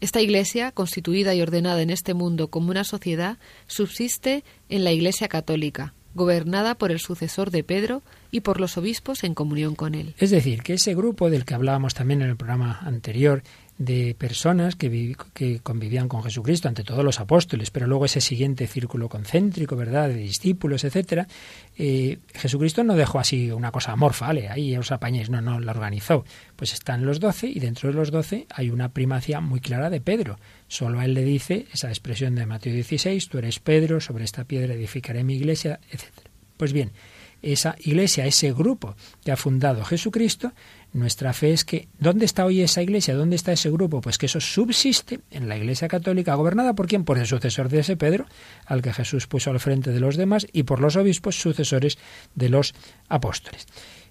[0.00, 5.26] Esta Iglesia, constituida y ordenada en este mundo como una sociedad, subsiste en la Iglesia
[5.28, 8.02] católica, gobernada por el sucesor de Pedro
[8.32, 10.14] y por los obispos en comunión con él.
[10.18, 13.42] Es decir, que ese grupo del que hablábamos también en el programa anterior,
[13.78, 18.66] de personas que, que, convivían con Jesucristo, ante todos los apóstoles, pero luego ese siguiente
[18.66, 21.26] círculo concéntrico, ¿verdad?, de discípulos, etcétera,
[21.76, 24.48] eh, Jesucristo no dejó así una cosa amorfa, ¿vale?
[24.48, 26.24] ahí os apañéis, no, no, la organizó.
[26.56, 30.00] Pues están los doce y dentro de los doce hay una primacia muy clara de
[30.00, 30.38] Pedro.
[30.68, 34.44] Solo a él le dice esa expresión de Mateo 16, tú eres Pedro, sobre esta
[34.44, 36.30] piedra edificaré mi iglesia, etcétera.
[36.56, 36.92] Pues bien,
[37.42, 40.52] esa iglesia, ese grupo que ha fundado Jesucristo,
[40.96, 43.14] nuestra fe es que ¿dónde está hoy esa iglesia?
[43.14, 44.00] ¿Dónde está ese grupo?
[44.00, 47.04] Pues que eso subsiste en la iglesia católica, gobernada por quién?
[47.04, 48.26] Por el sucesor de ese Pedro,
[48.64, 51.98] al que Jesús puso al frente de los demás, y por los obispos sucesores
[52.34, 52.74] de los
[53.08, 53.66] apóstoles.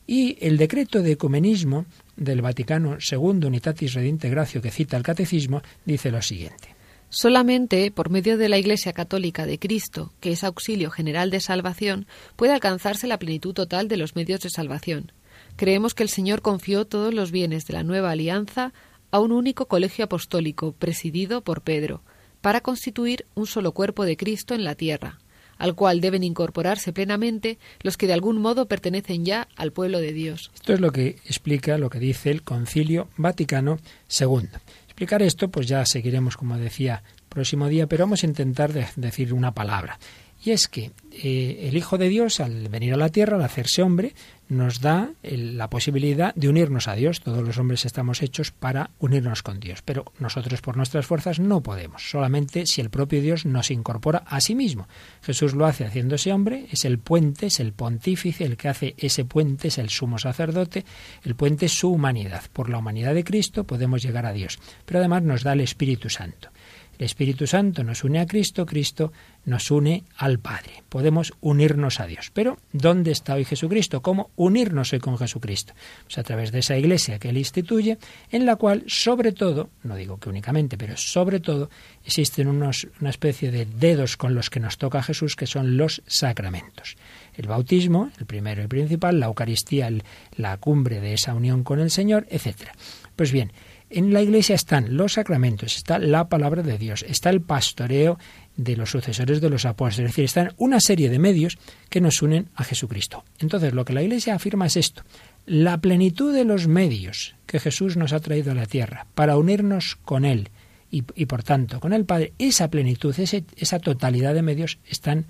[0.07, 6.11] Y el decreto de ecumenismo del Vaticano II, Unitatis Redintegratio, que cita el Catecismo, dice
[6.11, 6.75] lo siguiente.
[7.09, 12.07] Solamente por medio de la Iglesia Católica de Cristo, que es auxilio general de salvación,
[12.35, 15.11] puede alcanzarse la plenitud total de los medios de salvación.
[15.55, 18.73] Creemos que el Señor confió todos los bienes de la nueva alianza
[19.11, 22.03] a un único colegio apostólico presidido por Pedro,
[22.41, 25.19] para constituir un solo cuerpo de Cristo en la tierra,
[25.57, 30.11] al cual deben incorporarse plenamente los que de algún modo pertenecen ya al pueblo de
[30.11, 30.51] Dios.
[30.53, 33.79] Esto es lo que explica lo que dice el Concilio Vaticano
[34.19, 34.49] II.
[34.83, 39.53] Explicar esto, pues ya seguiremos, como decía, próximo día, pero vamos a intentar decir una
[39.53, 39.99] palabra.
[40.45, 43.81] Y es que eh, el Hijo de Dios, al venir a la tierra, al hacerse
[43.81, 44.13] hombre,
[44.47, 47.21] nos da la posibilidad de unirnos a Dios.
[47.21, 51.61] Todos los hombres estamos hechos para unirnos con Dios, pero nosotros por nuestras fuerzas no
[51.61, 54.87] podemos, solamente si el propio Dios nos incorpora a sí mismo.
[55.23, 59.25] Jesús lo hace haciéndose hombre, es el puente, es el pontífice, el que hace ese
[59.25, 60.85] puente, es el sumo sacerdote,
[61.23, 62.43] el puente es su humanidad.
[62.53, 66.11] Por la humanidad de Cristo podemos llegar a Dios, pero además nos da el Espíritu
[66.11, 66.49] Santo.
[66.97, 69.11] El Espíritu Santo nos une a Cristo, Cristo
[69.45, 70.83] nos une al Padre.
[70.87, 72.31] Podemos unirnos a Dios.
[72.33, 74.01] Pero ¿dónde está hoy Jesucristo?
[74.01, 75.73] ¿Cómo unirnos hoy con Jesucristo?
[76.03, 77.97] Pues a través de esa iglesia que Él instituye,
[78.31, 81.69] en la cual, sobre todo, no digo que únicamente, pero sobre todo,
[82.03, 86.01] existen unos, una especie de dedos con los que nos toca Jesús, que son los
[86.07, 86.95] sacramentos.
[87.35, 89.89] El bautismo, el primero y principal, la Eucaristía,
[90.37, 92.69] la cumbre de esa unión con el Señor, etc.
[93.15, 93.51] Pues bien,
[93.95, 98.19] en la Iglesia están los sacramentos, está la palabra de Dios, está el pastoreo
[98.57, 101.57] de los sucesores de los apóstoles, es decir, están una serie de medios
[101.89, 103.23] que nos unen a Jesucristo.
[103.39, 105.03] Entonces, lo que la Iglesia afirma es esto,
[105.45, 109.95] la plenitud de los medios que Jesús nos ha traído a la tierra para unirnos
[110.03, 110.49] con Él
[110.91, 115.25] y, por tanto con el Padre, esa plenitud, esa totalidad de medios están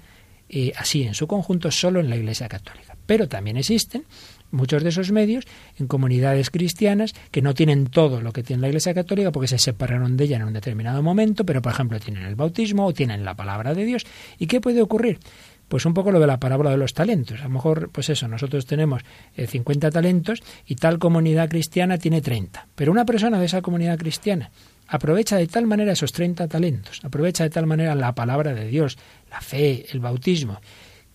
[0.50, 2.96] eh, así en su conjunto solo en la Iglesia Católica.
[3.06, 4.06] Pero también existen
[4.52, 5.46] muchos de esos medios
[5.78, 9.58] en comunidades cristianas que no tienen todo lo que tiene la Iglesia Católica porque se
[9.58, 13.26] separaron de ella en un determinado momento, pero por ejemplo tienen el bautismo o tienen
[13.26, 14.06] la palabra de Dios.
[14.38, 15.20] ¿Y qué puede ocurrir?
[15.68, 17.40] pues un poco lo de la parábola de los talentos.
[17.42, 19.02] A lo mejor, pues eso, nosotros tenemos
[19.36, 22.68] 50 talentos y tal comunidad cristiana tiene 30.
[22.76, 24.52] Pero una persona de esa comunidad cristiana
[24.88, 28.98] aprovecha de tal manera esos 30 talentos, aprovecha de tal manera la palabra de Dios,
[29.32, 30.62] la fe, el bautismo,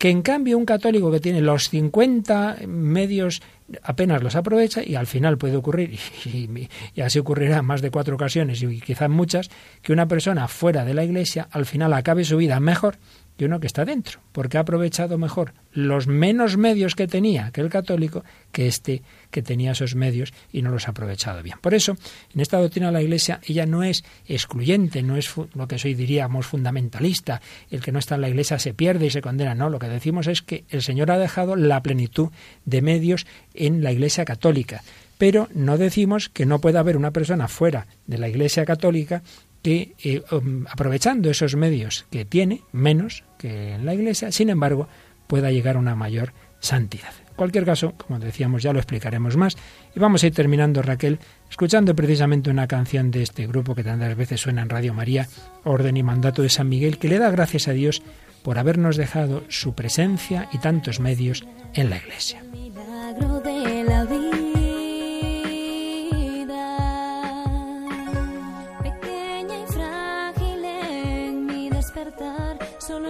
[0.01, 3.43] que en cambio un católico que tiene los 50 medios
[3.83, 8.15] apenas los aprovecha y al final puede ocurrir, y, así ocurrirá en más de cuatro
[8.15, 9.51] ocasiones y quizás muchas,
[9.83, 12.97] que una persona fuera de la iglesia al final acabe su vida mejor
[13.41, 17.63] que uno que está dentro, porque ha aprovechado mejor los menos medios que tenía que
[17.63, 18.23] el católico
[18.53, 21.57] que este que tenía esos medios y no los ha aprovechado bien.
[21.63, 21.97] Por eso,
[22.35, 25.95] en esta doctrina de la Iglesia, ella no es excluyente, no es lo que hoy
[25.95, 29.71] diríamos fundamentalista, el que no está en la Iglesia se pierde y se condena, no,
[29.71, 32.29] lo que decimos es que el Señor ha dejado la plenitud
[32.67, 34.83] de medios en la Iglesia católica,
[35.17, 39.23] pero no decimos que no pueda haber una persona fuera de la Iglesia católica
[39.63, 44.89] que, eh, um, aprovechando esos medios que tiene, menos que en la Iglesia, sin embargo,
[45.27, 47.13] pueda llegar a una mayor santidad.
[47.29, 49.57] En cualquier caso, como decíamos, ya lo explicaremos más.
[49.95, 54.15] Y vamos a ir terminando, Raquel, escuchando precisamente una canción de este grupo que tantas
[54.17, 55.29] veces suena en Radio María,
[55.65, 58.03] Orden y Mandato de San Miguel, que le da gracias a Dios
[58.43, 62.43] por habernos dejado su presencia y tantos medios en la Iglesia.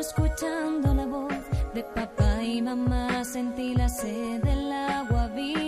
[0.00, 1.34] Escuchando la voz
[1.74, 5.60] de papá y mamá sentí la sed del agua viva.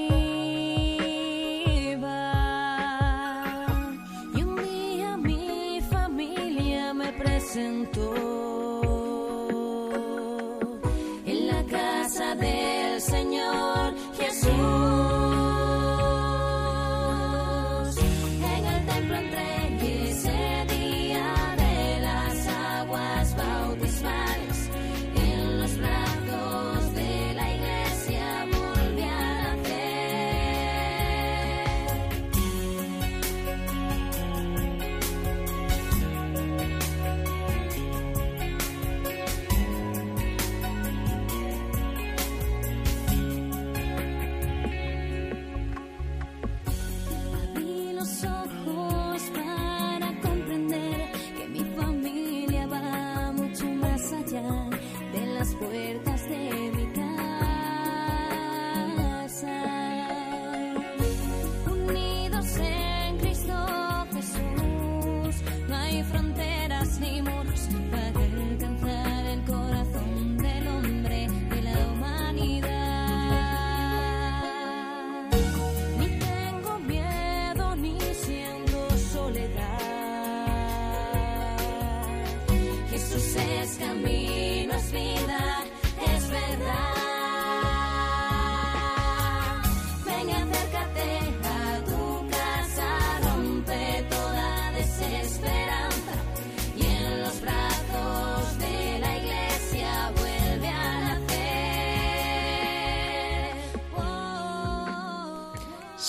[4.34, 8.41] Y un día mi familia me presentó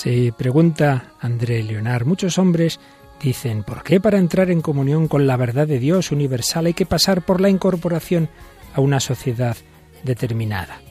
[0.04, 2.82] Se pregunta André Leonard, muchos hombres
[3.22, 6.86] dicen, ¿por qué para entrar en comunión con la verdad de Dios universal hay que
[6.86, 8.28] pasar por la incorporación
[8.74, 9.56] a una sociedad
[10.04, 10.82] determinada?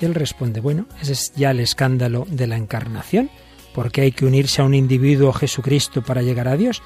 [0.00, 3.28] Y él responde, bueno, ese es ya el escándalo de la encarnación,
[3.74, 6.82] porque hay que unirse a un individuo Jesucristo para llegar a Dios,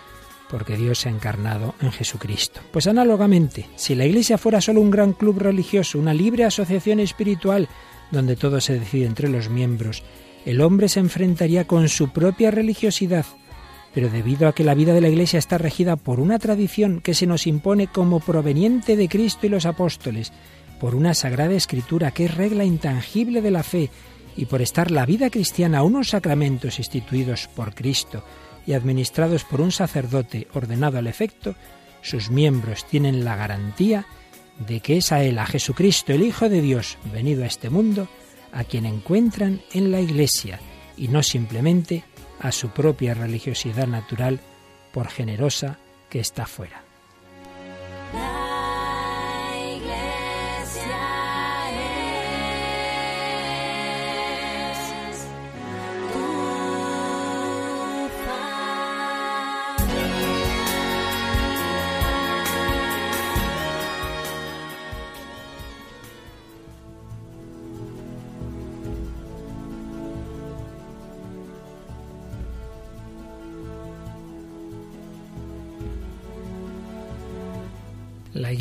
[0.50, 2.62] porque Dios se ha encarnado en Jesucristo.
[2.72, 7.68] Pues análogamente, si la Iglesia fuera solo un gran club religioso, una libre asociación espiritual,
[8.10, 10.02] donde todo se decide entre los miembros,
[10.46, 13.26] el hombre se enfrentaría con su propia religiosidad,
[13.92, 17.14] pero debido a que la vida de la Iglesia está regida por una tradición que
[17.14, 20.32] se nos impone como proveniente de Cristo y los apóstoles,
[20.78, 23.90] por una sagrada escritura que es regla intangible de la fe,
[24.36, 28.22] y por estar la vida cristiana a unos sacramentos instituidos por Cristo
[28.66, 31.56] y administrados por un sacerdote ordenado al efecto,
[32.02, 34.06] sus miembros tienen la garantía
[34.64, 38.08] de que es a Él, a Jesucristo, el Hijo de Dios, venido a este mundo,
[38.56, 40.58] a quien encuentran en la Iglesia
[40.96, 42.04] y no simplemente
[42.40, 44.40] a su propia religiosidad natural,
[44.92, 45.78] por generosa
[46.08, 46.85] que está fuera.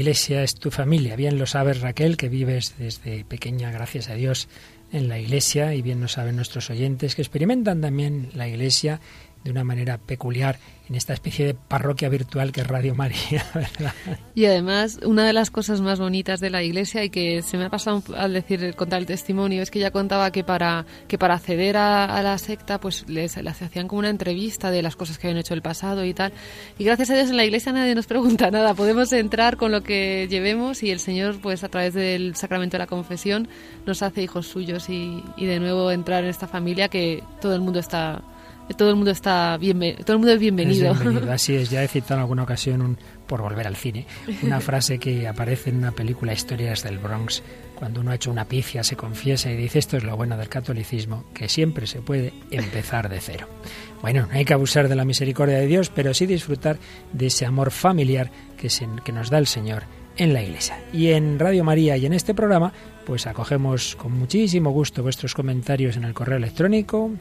[0.06, 1.16] Iglesia es tu familia.
[1.16, 4.48] Bien lo sabes Raquel, que vives desde pequeña, gracias a Dios,
[4.92, 9.02] en la iglesia y bien lo saben nuestros oyentes que experimentan también la iglesia
[9.46, 10.58] de una manera peculiar
[10.90, 13.46] en esta especie de parroquia virtual que es Radio María.
[14.36, 17.66] Y además, una de las cosas más bonitas de la iglesia y que se me
[17.66, 21.36] ha pasado al decir, contar el testimonio, es que ella contaba que para, que para
[21.36, 25.28] acceder a, la secta, pues les, les, hacían como una entrevista de las cosas que
[25.28, 26.34] habían hecho el pasado y tal.
[26.78, 29.84] Y gracias a Dios en la iglesia nadie nos pregunta nada, podemos entrar con lo
[29.84, 33.48] que llevemos y el Señor, pues a través del sacramento de la confesión,
[33.86, 37.62] nos hace hijos suyos y, y de nuevo entrar en esta familia que todo el
[37.62, 38.22] mundo está
[38.74, 40.96] todo el mundo está bien, todo el mundo es bienvenido.
[41.30, 42.98] Así es, ya he citado en alguna ocasión, un,
[43.28, 44.06] por volver al cine,
[44.42, 47.44] una frase que aparece en una película Historias del Bronx,
[47.76, 50.50] cuando uno ha hecho una pifia, se confiesa y dice esto es lo bueno del
[50.50, 53.48] catolicismo, que siempre se puede empezar de cero.
[54.02, 56.78] Bueno, no hay que abusar de la misericordia de Dios, pero sí disfrutar
[57.12, 59.84] de ese amor familiar que, se, que nos da el Señor
[60.18, 60.80] en la Iglesia.
[60.94, 62.72] Y en Radio María y en este programa,
[63.06, 67.12] pues acogemos con muchísimo gusto vuestros comentarios en el correo electrónico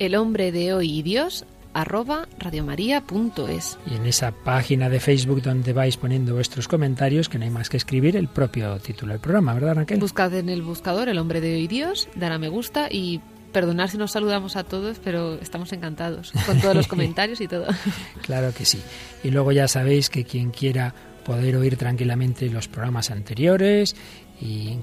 [0.00, 1.44] el hombre de hoy y Dios
[1.74, 3.78] arroba radiomaria.es.
[3.88, 7.68] Y en esa página de Facebook donde vais poniendo vuestros comentarios, que no hay más
[7.68, 10.00] que escribir el propio título del programa, ¿verdad Raquel?
[10.00, 13.20] Buscad en el buscador El hombre de hoy Dios, dar a me gusta y
[13.52, 17.66] perdonar si nos saludamos a todos, pero estamos encantados con todos los comentarios y todo.
[18.22, 18.80] claro que sí.
[19.22, 20.94] Y luego ya sabéis que quien quiera
[21.24, 23.94] poder oír tranquilamente los programas anteriores
[24.40, 24.78] y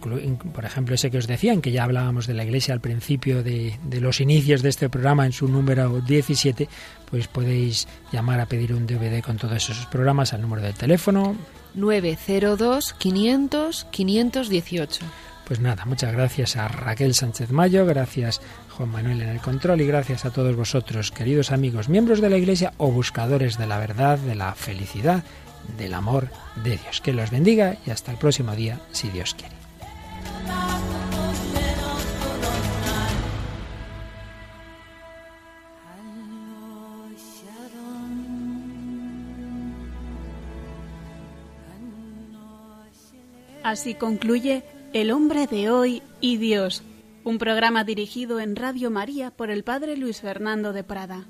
[0.53, 3.77] por ejemplo ese que os decían que ya hablábamos de la iglesia al principio de,
[3.83, 6.69] de, los inicios de este programa en su número 17
[7.09, 11.35] pues podéis llamar a pedir un DVD con todos esos programas al número de teléfono.
[11.73, 15.05] 902 500 518
[15.47, 18.41] pues nada, muchas gracias a Raquel Sánchez Mayo, gracias
[18.75, 22.37] Juan Manuel en el control y gracias a todos vosotros, queridos amigos, miembros de la
[22.37, 25.23] Iglesia o buscadores de la verdad, de la felicidad
[25.77, 26.29] del amor
[26.63, 27.01] de Dios.
[27.01, 29.57] Que los bendiga y hasta el próximo día, si Dios quiere.
[43.67, 44.63] Así concluye
[44.93, 46.83] El hombre de hoy y Dios,
[47.25, 51.25] un programa dirigido en Radio María por el Padre Luis Fernando de Prada.